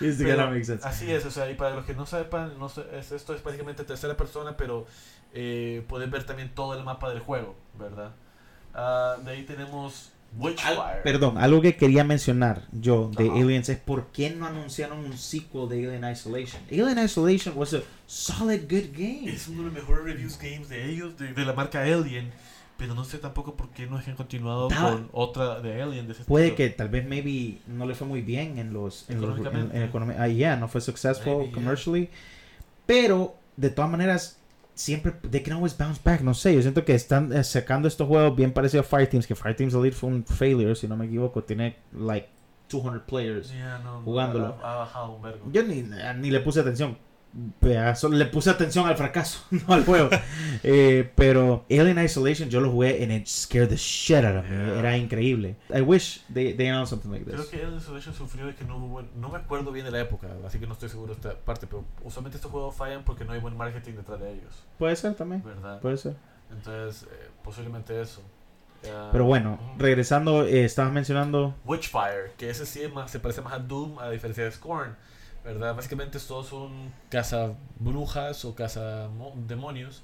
[0.00, 0.86] is, gonna make sense.
[0.86, 3.40] Así es, o sea, y para los que no sepan, no sé, es- esto es
[3.40, 4.86] prácticamente tercera persona, pero
[5.32, 8.10] eh, puedes ver también todo el mapa del juego, ¿verdad?
[8.74, 10.10] Ah, de ahí tenemos.
[10.64, 13.34] Al- perdón, algo que quería mencionar yo de Ajá.
[13.40, 16.62] Aliens es por qué no anunciaron un sequel de Alien Isolation.
[16.70, 19.24] Alien Isolation was a solid good game.
[19.28, 22.30] Es uno de los mejores reviews games de ellos, de, de la marca Alien,
[22.78, 26.24] pero no sé tampoco por qué no han continuado con otra de Alien de ese
[26.24, 26.56] Puede estilo.
[26.68, 29.76] que tal vez maybe no le fue muy bien en los en los en, Económicamente.
[29.76, 31.54] en economi- ah, yeah, no fue successful Maybe, yeah.
[31.54, 32.08] commercially,
[32.86, 34.38] pero de todas maneras
[34.74, 38.06] siempre they can always bounce back, no sé, yo siento que están eh, sacando estos
[38.08, 41.42] juegos bien parecidos a Fireteams, que Fireteams Elite fue un failure si no me equivoco,
[41.44, 42.28] tiene like
[42.70, 43.50] 200 players.
[43.50, 44.56] Ya, no, jugándolo.
[44.62, 45.46] Ha, ha bajado un vergo.
[45.52, 45.82] Yo ni,
[46.18, 46.96] ni le puse atención.
[47.94, 50.10] Solo le puse atención al fracaso, no al juego.
[50.62, 54.56] Eh, pero Alien Isolation yo lo jugué and it scared the shit out of me.
[54.56, 54.78] Yeah.
[54.78, 55.56] Era increíble.
[55.72, 57.46] I wish they, they announced something like Creo this.
[57.50, 60.28] que Alien Isolation sufrió de que no hubo no me acuerdo bien de la época,
[60.46, 63.32] así que no estoy seguro de esta parte, pero usualmente estos juegos fallan porque no
[63.32, 65.42] hay buen marketing detrás de ellos, Puede ser también.
[65.44, 65.80] ¿verdad?
[65.80, 66.16] Puede ser.
[66.50, 68.22] Entonces, eh, posiblemente eso.
[69.12, 71.54] Pero bueno, regresando, eh, estabas mencionando.
[71.66, 74.96] Witchfire, que ese sí es más, se parece más a Doom a diferencia de Scorn,
[75.52, 75.74] ¿verdad?
[75.74, 80.02] Básicamente todos son caza brujas o caza mo- demonios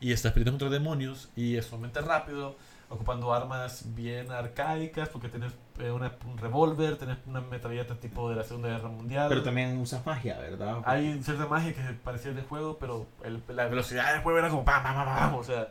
[0.00, 2.56] y estás peleando contra demonios y es sumamente rápido,
[2.90, 8.36] ocupando armas bien arcaicas porque tienes eh, una- un revólver, tienes una metralleta tipo de
[8.36, 9.28] la Segunda Guerra Mundial.
[9.28, 10.78] Pero también usas magia, ¿verdad?
[10.84, 14.64] Hay cierta magia que parecía del juego, pero el- la velocidad del juego era como
[14.64, 15.68] pam, pam, pam, pam, o sea,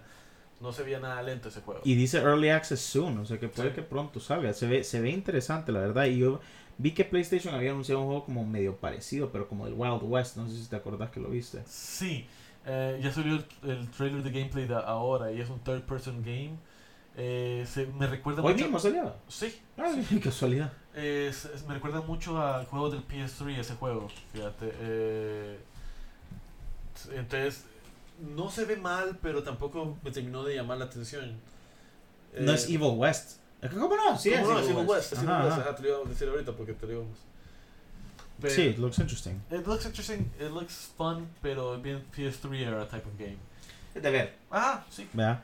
[0.61, 1.81] no se veía nada lento ese juego.
[1.83, 3.75] Y dice Early Access soon, o sea que puede Sí.
[3.75, 4.53] que pronto salga.
[4.53, 6.05] Se ve, se ve interesante, la verdad.
[6.05, 6.39] Y yo
[6.77, 10.37] vi que PlayStation había anunciado un juego como medio parecido, pero como del Wild West.
[10.37, 11.63] No sé si te acordás que lo viste.
[11.67, 12.25] Sí,
[12.65, 16.21] eh, ya salió el, el trailer de gameplay de ahora y es un third person
[16.23, 16.55] game.
[17.19, 18.65] Eh, se- me recuerda Hoy mucho.
[18.65, 19.15] mismo salió.
[19.27, 20.71] Sí, Ay, qué casualidad.
[20.95, 24.07] eh, se- me recuerda mucho al juego del PS3 ese juego.
[24.33, 24.71] Fíjate.
[27.13, 27.63] entonces,
[28.35, 31.39] no se ve mal, pero tampoco me terminó de llamar la atención.
[32.39, 33.39] No es Evil West.
[33.73, 34.17] ¿Cómo no?
[34.17, 34.59] Sí, ¿cómo es no?
[34.59, 35.13] Evil Evil West.
[35.13, 35.61] es Ajá, West, ajá.
[35.61, 37.17] ajá, te lo iba a decir ahorita porque te lo íbamos.
[38.39, 39.41] Pero- Sí, it looks interesting.
[39.51, 43.37] It looks interesting, it looks fun, pero es bien PS3 era type of game.
[43.95, 44.33] De ver.
[44.51, 45.07] Ah, sí.
[45.13, 45.41] ¿Verdad?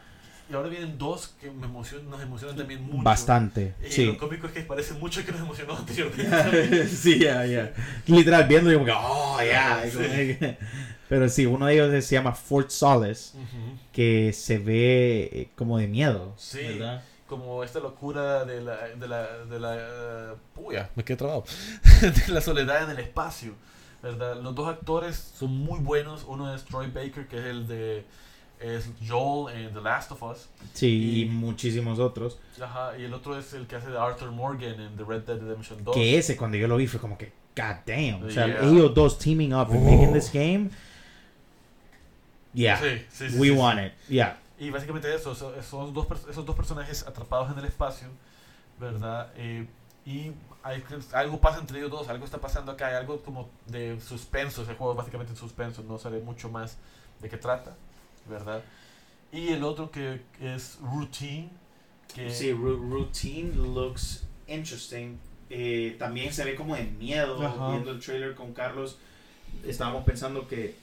[0.50, 3.02] Y ahora vienen dos que me emocionan, nos emocionan también mucho.
[3.02, 3.74] Bastante.
[3.88, 4.06] Y Sí.
[4.06, 6.88] lo cómico es que parece mucho que nos emocionó anteriormente.
[6.88, 7.74] sí, ya, ya.
[8.06, 9.84] Literal, viendo y como que, oh, ya.
[9.90, 10.38] Sí.
[11.10, 13.78] Pero sí, uno de ellos se llama Fort Solace, Ujú.
[13.92, 16.34] que se ve eh, como de miedo.
[16.38, 16.60] Sí.
[16.62, 17.02] ¿verdad?
[17.38, 18.76] Como esta locura de la.
[18.90, 19.28] de la.
[19.46, 19.76] de la.
[19.76, 21.44] eh, puya, me quedé trabado.
[22.02, 23.54] de la soledad en el espacio.
[24.04, 24.36] ¿Verdad?
[24.42, 26.26] Los dos actores son muy buenos.
[26.28, 28.06] Uno es Troy Baker, que es el de.
[28.60, 30.48] es Joel en The Last of Us.
[30.74, 32.38] Sí, y, Y- muchísimos otros.
[32.62, 35.40] Ajá, y el otro es el que hace de Arthur Morgan en The Red Dead
[35.40, 35.96] Redemption 2.
[35.96, 38.24] Que ese, cuando yo lo vi, fue como que, god damn.
[38.26, 38.60] O sea, Yeah.
[38.70, 39.90] ellos dos teaming up and Oh.
[39.92, 40.70] making this game.
[42.54, 43.94] Yeah, Sí, sí, sí, we want it.
[44.08, 44.38] Yeah.
[44.60, 48.08] Y básicamente eso, so- esos dos, esos dos personajes atrapados en el espacio,
[48.80, 49.32] ¿verdad?
[49.36, 49.68] Eh,
[50.06, 50.32] y
[50.62, 50.84] hay,
[51.14, 54.76] algo pasa entre ellos dos, algo está pasando acá, hay algo como de suspenso, ese
[54.76, 56.78] juego básicamente en suspenso, no sabe mucho más
[57.22, 57.76] de qué trata,
[58.30, 58.64] ¿verdad?
[59.32, 61.50] Y el otro que es Routine,
[62.14, 65.18] que Sí, Routine looks interesting.
[65.50, 67.70] Eh, también se ve como de miedo Ajá.
[67.72, 68.98] viendo el trailer con Carlos.
[69.66, 70.76] Estábamos pensando que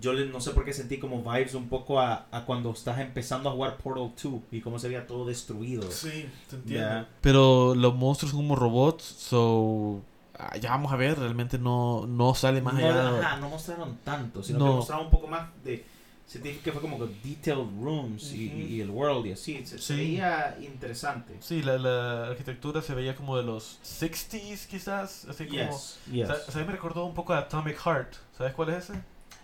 [0.00, 2.98] yo le- no sé por qué sentí como vibes un poco a, a cuando estás
[3.00, 5.90] empezando a jugar Portal 2 y cómo se veía todo destruido.
[5.90, 7.06] Sí, te entiendo.
[7.20, 10.02] Pero los monstruos son como robots, so
[10.38, 13.18] ah, ya vamos a ver, realmente no, no sale más no, allá.
[13.18, 14.64] ajá, no mostraron tanto, sino No.
[14.66, 15.84] que mostraron un poco más de
[16.26, 18.56] Sentí que fue como con detailed rooms y, Ujú.
[18.58, 19.66] y el world y así.
[19.66, 19.96] Se, se Sí.
[19.96, 21.36] veía interesante.
[21.40, 25.58] Sí, la, la arquitectura se veía como de los 60s quizás, así como...
[25.58, 26.30] Yes, yes.
[26.30, 28.14] O sea, o sea, me recordó un poco a Atomic Heart.
[28.38, 29.00] ¿Sabes cuál es ese?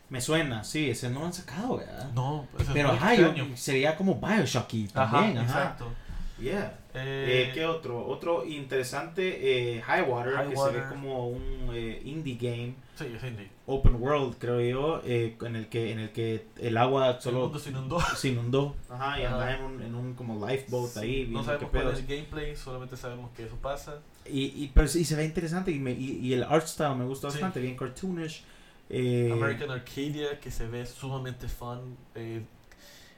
[0.08, 2.10] Me suena, sí, ese no lo han sacado, ¿verdad?
[2.14, 3.56] No, ese es Pero ajá, yo- extraño.
[3.56, 5.44] se veía como Bioshock y Ajá, también, ajá.
[5.60, 5.92] exacto.
[6.40, 6.78] Yeah.
[6.94, 8.06] Eh, Eh, ¿Qué otro?
[8.06, 13.48] Otro interesante, eh, Highwater, que se ve como un eh, indie game, Sí, es indie.
[13.66, 17.40] open world, creo yo, eh, en el que en el que el agua El solo
[17.40, 17.98] mundo se inundó.
[18.16, 18.76] se inundó.
[18.90, 19.34] Ajá, y Ajá.
[19.34, 21.98] andaba en un, en un como lifeboat Sí, ahí, no viendo sabemos qué cuál es
[22.00, 23.98] el gameplay, solamente sabemos que eso pasa.
[24.26, 27.04] Y, y, pero sí, se ve interesante y, me, y, y el art style me
[27.06, 27.34] gusta Sí.
[27.36, 28.44] bastante, bien cartoonish.
[28.88, 31.96] Eh, American Arcadia, que se ve sumamente fun.
[32.14, 32.42] eh,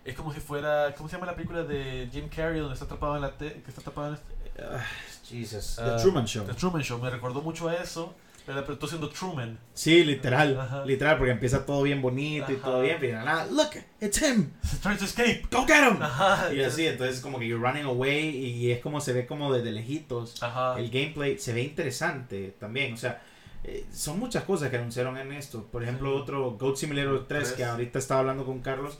[0.04, 3.16] es como si fuera, ¿cómo se llama la película de Jim Carrey donde está atrapado
[3.16, 4.82] en la te- que está atrapado en este- ah,
[5.28, 5.78] Jesus.
[5.78, 6.46] Ah, The Truman Show.
[6.46, 6.98] The Truman Show?
[6.98, 8.14] Me recordó mucho a eso,
[8.46, 9.58] pero estoy siendo Truman.
[9.74, 10.58] Sí, literal.
[10.58, 10.84] Ajá.
[10.86, 13.68] Literal, porque empieza todo bien bonito y todo bien, pero nada, look,
[14.00, 14.50] it's him.
[14.80, 15.42] Trying to escape.
[15.50, 16.00] Go get him.
[16.02, 16.54] Ajá.
[16.54, 19.72] Y así, entonces como que you're running away y es como se ve como desde
[19.72, 20.42] lejitos.
[20.42, 20.78] Ajá.
[20.80, 23.22] El gameplay se ve interesante también, o sea,
[23.64, 25.64] eh, son muchas cosas que anunciaron en esto.
[25.70, 26.20] Por ejemplo, Sí.
[26.22, 27.52] otro Goat Simulator 3 Tres.
[27.54, 28.98] que ahorita estaba hablando con Carlos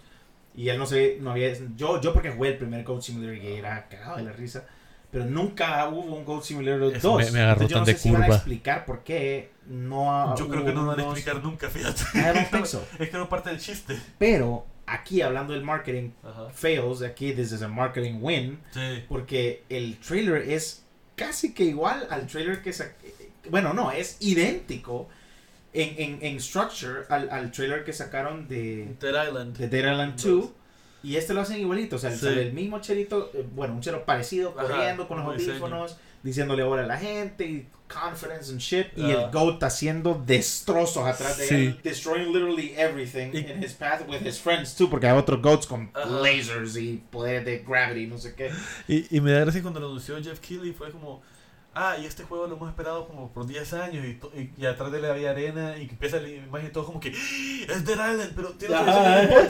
[0.54, 3.46] y él no sé, no había yo yo porque jugué el primer Goat Simulator y
[3.54, 4.66] era cagado de la risa,
[5.10, 7.24] pero nunca hubo un Goat Simulator Eso 2.
[7.26, 9.50] me- me agarró Entonces, yo tan no de sé si van a explicar por qué
[9.66, 12.02] no ha- Yo creo que no van a explicar nunca, fíjate.
[12.98, 13.98] Es que no parte del chiste.
[14.18, 16.48] Pero aquí hablando del marketing Ajá.
[16.50, 18.58] fails, aquí this is a marketing win.
[18.72, 19.04] Sí.
[19.08, 20.84] Porque el trailer es
[21.16, 22.92] casi que igual al trailer que sa-
[23.50, 25.08] Bueno, no, es idéntico
[25.72, 29.56] en, en, en structure al, al trailer que sacaron de, Dead Island.
[29.56, 30.50] de Dead Island 2.
[31.04, 32.26] Y este lo hacen igualito, o sea, Sí.
[32.26, 35.52] el mismo cherito, eh, bueno, un chero parecido, Ajá, corriendo con los diseño.
[35.52, 39.26] audífonos, diciéndole hola a la gente, y confidence and shit, y Ah.
[39.26, 41.54] el GOAT haciendo destrozos atrás de Sí.
[41.54, 45.40] él, destroying literally everything Y- in his path with his friends too, porque hay otros
[45.40, 45.88] GOATs con
[46.20, 48.50] lasers y poderes de gravity, no sé qué.
[48.88, 51.22] Y, y me da gracia cuando lo anunció Jeff Keighley, fue como,
[51.78, 54.90] ah, y este juego lo hemos esperado como por 10 años, y, y, y atrás
[54.90, 58.12] de él había arena, y que empieza la imagen y todo como que, es Dead
[58.12, 59.42] Island, pero tiene que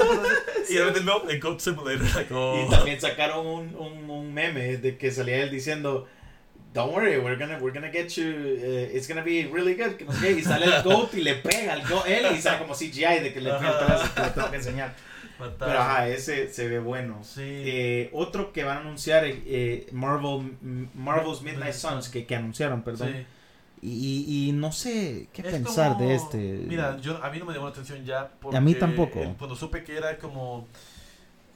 [0.72, 2.64] Y de repente no, en Code Simulator, like, oh.
[2.66, 6.06] Y también sacaron un, un, un meme de que salía él diciendo
[6.74, 9.96] Don't worry, we're gonna, we're gonna get you, uh, it's gonna be really good.
[9.96, 12.42] que no sé qué, Y sale el GOAT y le pega al GOAT, él y
[12.42, 14.94] sale como CGI de que le pega el pedazo que le tengo que enseñar.
[15.38, 17.18] Pero ajá, ese se ve bueno.
[17.22, 17.42] Sí.
[17.44, 22.82] Eh, otro que van a anunciar, eh, Marvel, M- Marvel's Midnight Suns, que, que anunciaron,
[22.82, 23.12] perdón.
[23.12, 23.26] Sí.
[23.80, 26.38] Y, y no sé qué Es pensar como- de este.
[26.66, 28.28] Mira, yo, a mí no me llamó la atención ya.
[28.40, 29.34] Porque A mí tampoco.
[29.38, 30.66] cuando supe que era como.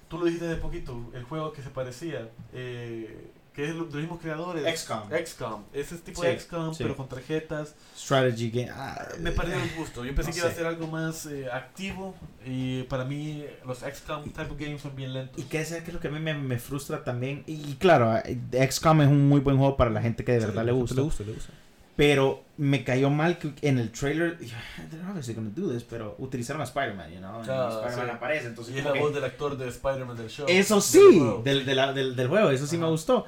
[0.09, 2.29] Tú lo dijiste de poquito, el juego que se parecía.
[2.53, 4.65] eh, que es de los mismos creadores.
[4.81, 5.11] XCOM.
[5.11, 5.63] XCOM.
[5.75, 6.83] Ese tipo Sí, de XCOM, sí.
[6.83, 7.75] pero con tarjetas.
[7.97, 8.71] Strategy game.
[8.73, 10.05] ah, Me pareció el gusto.
[10.05, 12.15] Yo pensé no que iba a ser algo más eh, activo.
[12.47, 15.39] Y para mí, los XCOM type of games son bien lentos.
[15.39, 17.45] Y que es que es lo que a mí me, me frustra también.
[17.47, 18.39] Y claro, eh,
[18.71, 20.95] XCOM es un muy buen juego para la gente que de verdad Sí, le gusta.
[20.97, 21.53] Le gusta, le gusta.
[21.95, 24.39] Pero me cayó mal que en el trailer.
[24.39, 27.43] They're obviously gonna do this, pero utilizaron a Spider-Man, you know.
[27.45, 28.11] y Ah, Spider-Man sí.
[28.17, 28.47] aparece.
[28.47, 30.47] Entonces, Y es la que- voz del actor de Spider-Man del show.
[30.49, 32.93] Eso del sí, del, de la- del, del juego, eso sí me Ajá.
[32.93, 33.27] gustó.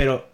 [0.00, 0.26] Pero,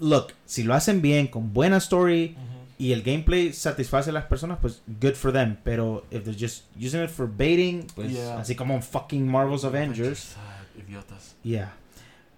[0.00, 2.44] look, si lo hacen bien, con buena story Ujú.
[2.78, 5.56] y el gameplay satisface a las personas, pues good for them.
[5.62, 8.38] Pero if they're just using it for baiting, pues Yeah.
[8.40, 10.34] así como en fucking Marvel's Avengers,
[10.76, 11.36] idiotas.
[11.44, 11.72] yeah.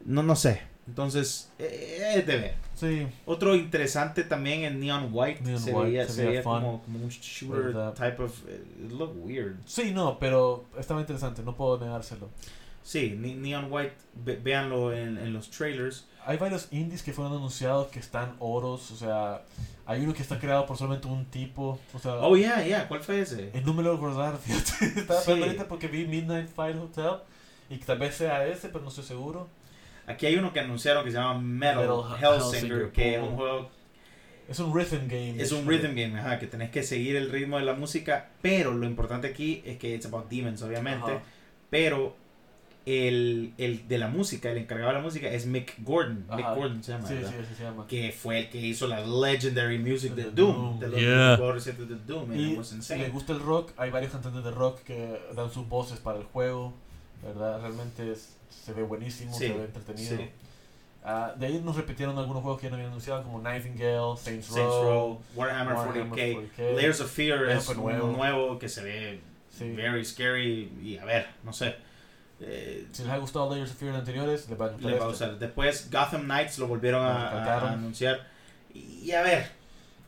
[0.04, 0.60] No, no sé.
[0.86, 2.54] Entonces, eh, es de ver.
[2.74, 3.06] Sí.
[3.24, 5.40] Otro interesante también en Neon White.
[5.42, 6.60] Neon se White, veía, se se veía veía fun.
[6.60, 8.38] como, como un shooter type of.
[8.84, 9.56] It looked weird.
[9.64, 12.28] Sí, no, pero estaba interesante, no puedo negárselo.
[12.84, 16.06] Sí, Ne- Neon White, ve- véanlo en, en los trailers.
[16.26, 19.42] Hay varios indies que fueron anunciados que están oros, o sea,
[19.86, 22.86] hay uno que está creado por solamente un tipo, o sea, Oh, yeah, yeah.
[22.86, 23.50] ¿Cuál fue ese?
[23.54, 25.00] eh, no me lo acordar, fíjate.
[25.00, 25.30] Estaba Sí.
[25.32, 27.14] ahorita porque vi Midnight Fire Hotel
[27.70, 29.48] y que tal vez sea ese, pero no estoy seguro.
[30.06, 33.24] Aquí hay uno que anunciaron que se llama Metal, Metal Hellsinger, Hellsinger, que es oh.
[33.26, 33.70] un juego,
[34.48, 35.42] Es un rhythm game.
[35.42, 38.74] es un rhythm game, ajá, que tenés que seguir el ritmo de la música, pero
[38.74, 41.22] lo importante aquí es que it's about demons, obviamente, Ajá.
[41.70, 42.14] pero
[42.86, 46.54] el, el de la música, el encargado de la música es Mick Gordon, Mick Ajá.
[46.54, 47.86] Gordon se llama, Sí, sí, se llama.
[47.86, 51.36] que fue el que hizo la legendary music de De Doom, Doom, de los yeah.
[51.36, 55.50] de Doom, Y si les gusta el rock, hay varios cantantes de rock que dan
[55.50, 56.74] sus voces para el juego,
[57.22, 57.60] ¿verdad?
[57.60, 60.16] Realmente es- se ve buenísimo, Sí, se ve entretenido.
[60.18, 60.28] sí.
[61.06, 64.46] Ah, de ahí nos repitieron algunos juegos que ya no habían anunciado, como Nightingale, Saints,
[64.46, 64.82] Saints Row.
[64.84, 66.76] Row, Warhammer, Warhammer 40k, 40K.
[66.76, 68.06] Layers of Fear Es es un nuevo.
[68.08, 69.20] nuevo que se ve
[69.50, 69.70] Sí.
[69.72, 71.74] very scary y a ver, no sé.
[72.40, 75.06] Eh, Si les ha gustado Layers of Fear anteriores, les va a gustar le va
[75.06, 75.24] a este.
[75.24, 75.38] gustar.
[75.38, 78.26] Después Gotham Knights lo volvieron a, a- a anunciar.
[78.74, 79.46] Y, a ver,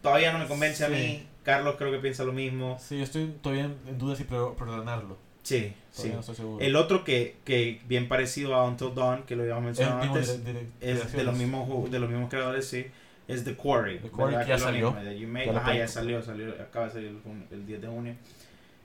[0.02, 0.92] todavía no me convence a Sí.
[0.94, 1.26] mí.
[1.44, 2.76] Carlos creo que piensa lo mismo.
[2.80, 5.16] Sí, yo estoy todavía en duda si preordenarlo.
[5.44, 6.10] Sí, sí.
[6.12, 6.36] No estoy.
[6.58, 10.52] El otro que, que bien parecido a Until Dawn, que lo habíamos mencionado antes, dire-
[10.54, 12.86] dire- es de los mismos de los mismos creadores, sí.
[13.28, 14.00] Es The Quarry.
[14.00, 14.90] The Quarry, que ya lo salió.
[14.92, 15.46] mismo, de You Make,
[15.76, 18.14] Ya salió, salió, acaba de salir el, el 10 de junio.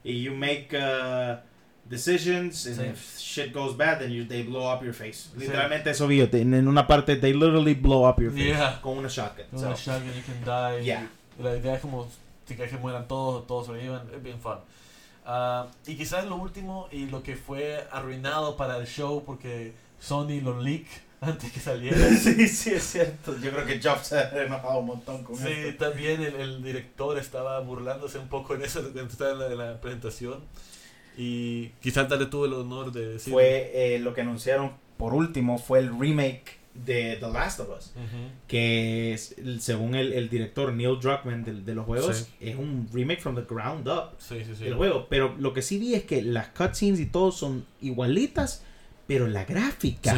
[0.04, 1.38] Y you make uh,
[1.92, 2.84] decisions, and Sí.
[2.88, 5.30] if shit goes bad, then you, they blow up your face.
[5.34, 5.40] Sí.
[5.42, 8.80] Literalmente eso vi, en una parte, they literally blow up your face Yeah.
[8.82, 9.46] con una shotgun.
[9.52, 10.84] No, So, una shotgun, you can die.
[10.86, 11.08] Yeah.
[11.40, 12.08] La idea es como
[12.48, 14.02] si que mueran todos, todos sobrevivan.
[14.16, 14.58] Es bien fun.
[15.26, 20.42] Ah, y quizás lo último y lo que fue arruinado para el show porque Sony
[20.42, 20.86] lo leak
[21.22, 21.98] antes que saliera.
[22.18, 23.38] sí, sí, es cierto.
[23.40, 25.86] Yo creo que Jobs se ha enojado un montón con Sí, esto.
[25.90, 29.58] también el, el director estaba burlándose un poco en eso cuando estaba en la, en
[29.58, 30.40] la presentación.
[31.18, 33.32] Y quizás vez tuvo el honor de decir.
[33.34, 37.88] Fue eh, lo que anunciaron por último, fue el remake de The Last of Us.
[37.96, 38.30] Ujú.
[38.48, 42.50] que es, según el, el director Neil Druckmann de, de los juegos, Sí.
[42.50, 45.08] es un remake from the ground up Sí, sí, del juego.
[45.10, 48.64] Pero lo que sí vi es que las cutscenes y todo son igualitas,
[49.08, 50.18] pero las gráficas,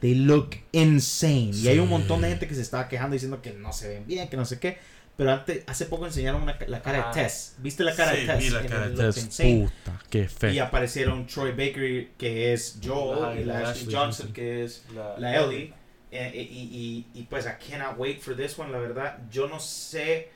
[0.00, 1.52] they look insane.
[1.54, 4.06] Y hay un montón de gente que se estaba quejando diciendo que no se ven
[4.06, 4.76] bien, que no sé qué.
[5.16, 7.14] Pero antes, hace poco enseñaron una la cara Ah.
[7.14, 7.54] de Tess.
[7.58, 8.38] ¿Viste la cara Sí, de Tess?
[8.38, 9.16] vi la cara it de Tess.
[9.24, 9.68] insane.
[9.84, 10.52] Puta, qué feo.
[10.52, 14.84] Y aparecieron Troy Baker, que es Joel, Ah, y la Ashley Ashley Johnson, que es
[14.94, 15.72] La, la Ellie.
[16.10, 19.18] eh, y, y, y, y, pues I cannot wait for this one, la verdad.
[19.30, 20.28] Yo no sé,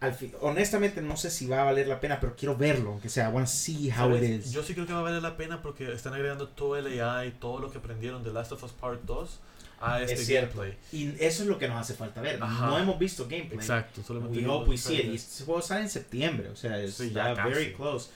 [0.00, 3.08] al fin, honestamente no sé si va a valer la pena, pero quiero verlo, aunque
[3.10, 4.46] sea, I want to see how it ¿Sabes?
[4.46, 4.52] is.
[4.52, 7.30] Yo sí creo que va a valer la pena porque están agregando todo el AI,
[7.40, 9.40] todo lo que aprendieron de Last of Us Part 2
[9.80, 10.74] a este Es gameplay.
[10.92, 12.38] Y eso es lo que nos hace falta ver.
[12.42, 12.66] Ajá.
[12.66, 13.58] No hemos visto gameplay.
[13.58, 15.04] Exacto, solamente We hope we see it.
[15.06, 18.10] Y este juego sale en septiembre, o sea, es Sí, ya very close.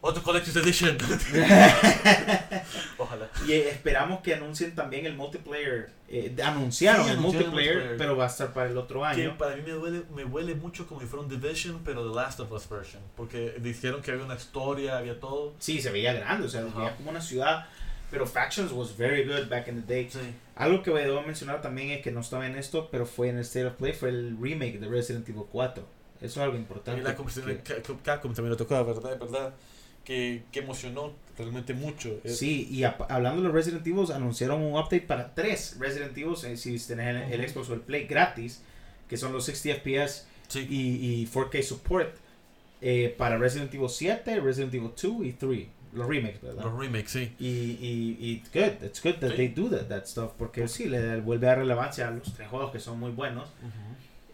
[0.00, 0.96] Otro Collector's Edition.
[2.98, 3.28] Ojalá.
[3.46, 5.90] y eh, esperamos que anuncien también el multiplayer.
[6.08, 7.96] eh, anunciaron Sí, el anunciaron el multiplayer, multiplayer.
[7.98, 9.38] pero va a estar para el otro Que año.
[9.38, 12.40] para mí me huele, me huele mucho como si fuera un Division, pero The Last
[12.40, 13.02] of Us version.
[13.16, 15.54] Porque dijeron que había una historia, había todo.
[15.58, 16.78] Sí, se veía grande, o sea, se Ajá.
[16.78, 17.66] veía como una ciudad.
[18.10, 20.08] Pero Factions was very good back in the day.
[20.10, 20.18] Sí.
[20.56, 23.42] Algo que debo mencionar también es que no estaba en esto, pero fue en el
[23.42, 25.84] State of Play, fue el remake de Resident Evil 4.
[26.20, 27.00] Eso es algo importante.
[27.00, 29.18] Y la conversación de que- Ca- Capcom también lo tocó, ¿verdad?
[29.18, 29.54] ¿verdad?
[30.04, 32.18] Que, que emocionó realmente mucho.
[32.24, 36.34] Sí, y ap- hablando de los Resident Evil, anunciaron un update para tres Resident Evil,
[36.46, 37.50] eh, si tenés el, el Ujú.
[37.50, 38.62] Xbox o el Play gratis,
[39.08, 40.66] que son los 60 FPS sí.
[40.68, 42.16] y, y 4K support
[42.80, 45.66] eh, para Resident Evil 7, Resident Evil 2 y 3.
[45.92, 46.64] Los remakes, ¿verdad?
[46.64, 47.34] Los remakes, sí.
[47.38, 49.36] Y, y, y it's good, it's good that Sí.
[49.36, 52.48] they do that, that stuff, porque sí, le vuelve a dar relevancia a los tres
[52.48, 53.48] juegos que son muy buenos.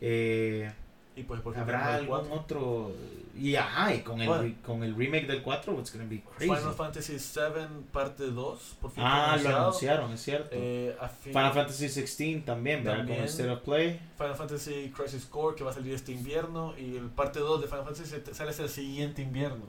[0.01, 0.71] Eh,
[1.17, 2.35] Y pues por ¿Habrá algún 4.
[2.35, 2.93] otro?
[3.37, 4.55] Y ajá, y con el, Bueno.
[4.67, 6.53] con el remake del 4, it's gonna be crazy.
[6.53, 10.49] Final Fantasy VII parte 2, por fin ah, lo anunciaron, es cierto.
[10.53, 10.93] Eh,
[11.23, 13.05] fin- Final Fantasy 16 también, ¿verdad?
[13.07, 14.01] Con el State of Play.
[14.19, 17.69] Final Fantasy Crisis Core que va a salir este invierno y el parte 2 de
[17.69, 19.67] Final Fantasy sale el siguiente invierno,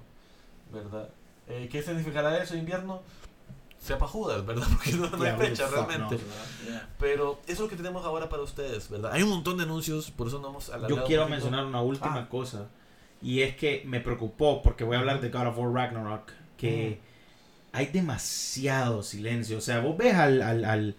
[0.73, 1.09] ¿verdad?
[1.47, 3.01] Eh, ¿Qué significará eso invierno?
[3.79, 4.65] Sepa Judas, ¿verdad?
[4.73, 6.17] Porque no, no hay fecha realmente.
[6.65, 6.89] Yeah.
[6.99, 9.11] Pero eso es lo que tenemos ahora para ustedes, ¿verdad?
[9.13, 11.81] Hay un montón de anuncios, por eso no hemos alargado Yo quiero un mencionar una
[11.81, 12.29] última Ah.
[12.29, 12.67] cosa.
[13.21, 16.99] Y es que me preocupó, porque voy a hablar de God of War Ragnarok, que
[17.73, 19.57] hay demasiado silencio.
[19.57, 20.95] O sea, vos ves al, al, al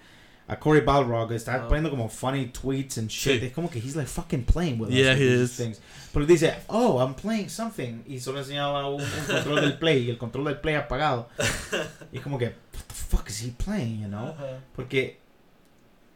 [0.48, 1.68] a Cory Balrog, está Ah.
[1.68, 3.40] poniendo como funny tweets and shit.
[3.40, 3.46] Sí.
[3.46, 5.56] Es como que he's like fucking playing with us Yeah, he these is.
[5.56, 5.80] things.
[6.12, 8.02] Pero dice, oh, I'm playing something.
[8.06, 11.28] Y solo enseñaba un, un control del play y el control del play apagado.
[12.12, 14.28] y es como que, what the fuck is he playing, you know?
[14.28, 14.60] Ajá.
[14.74, 15.18] Porque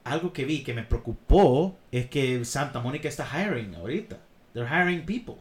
[0.05, 4.17] algo que vi que me preocupó es que Santa Mónica está hiring ahorita.
[4.55, 5.37] They're hiring people.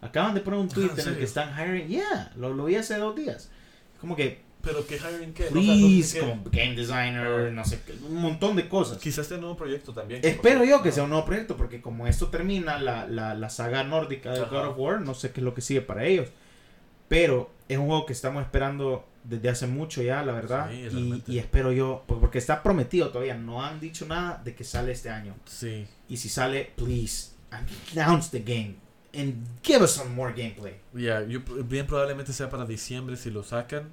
[0.00, 1.88] Acaban de poner un tweet Ah, ¿en en el que están hiring.
[1.88, 3.50] Yeah, lo, lo vi hace dos días.
[4.00, 5.48] Como que, Pero que hiring qué?
[5.50, 8.98] No, o sea, no como game designer, no sé, un montón de cosas.
[8.98, 10.20] Quizás este nuevo proyecto también.
[10.24, 10.92] Espero yo que Ah.
[10.92, 14.50] sea un nuevo proyecto, porque como esto termina la, la, la saga nórdica de Ajá.
[14.50, 16.28] God of War, no sé qué es lo que sigue para ellos.
[17.08, 20.70] Pero es un juego que estamos esperando desde hace mucho ya, la verdad.
[20.70, 24.54] Sí, y, y espero yo, por- porque está prometido todavía, no han dicho nada de
[24.54, 25.34] que sale este año.
[25.46, 25.86] Sí.
[26.08, 27.30] Y si sale, please,
[27.92, 28.76] announce the game.
[29.16, 30.74] And give us some more gameplay.
[30.92, 33.92] Ya, yo bien probablemente sea para diciembre si lo sacan,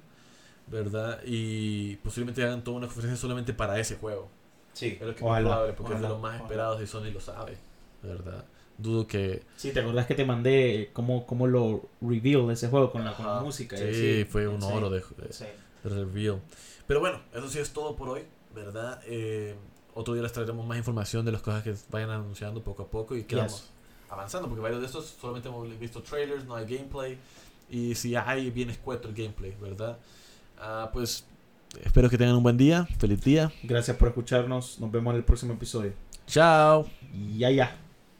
[0.72, 1.20] ¿verdad?
[1.24, 4.28] Y posiblemente hagan toda una conferencia solamente para ese juego.
[4.72, 6.44] Sí, Es lo que es ojalá, probable porque es de ojalá, los más ojalá.
[6.44, 7.58] esperados y Sony lo sabe,
[8.02, 8.44] ¿verdad?
[8.78, 9.42] Dudo que...
[9.56, 13.26] Sí, ¿te acordás que te mandé cómo, cómo lo reveal ese juego con la, con
[13.26, 13.76] la música?
[13.76, 14.24] Sí, y así?
[14.24, 15.44] fue un Sí, oro de, de- sí.
[15.84, 16.40] de reveal.
[16.86, 18.22] Pero bueno, eso sí es todo por hoy,
[18.54, 19.00] ¿verdad?
[19.06, 19.54] Eh,
[19.94, 23.14] otro día les traeremos más información de las cosas que vayan anunciando poco a poco
[23.14, 23.44] y que Yes.
[23.44, 23.70] vamos
[24.08, 27.18] avanzando, porque varios de estos solamente hemos visto trailers, no hay gameplay,
[27.70, 29.98] y si hay, bien escueto el gameplay, ¿verdad?
[30.64, 31.26] Ah, pues
[31.84, 34.78] espero que tengan un buen día, feliz día, Gracias por escucharnos.
[34.78, 35.92] Nos vemos en el próximo episodio.
[36.26, 36.86] chao.
[37.36, 37.76] Ya, ya.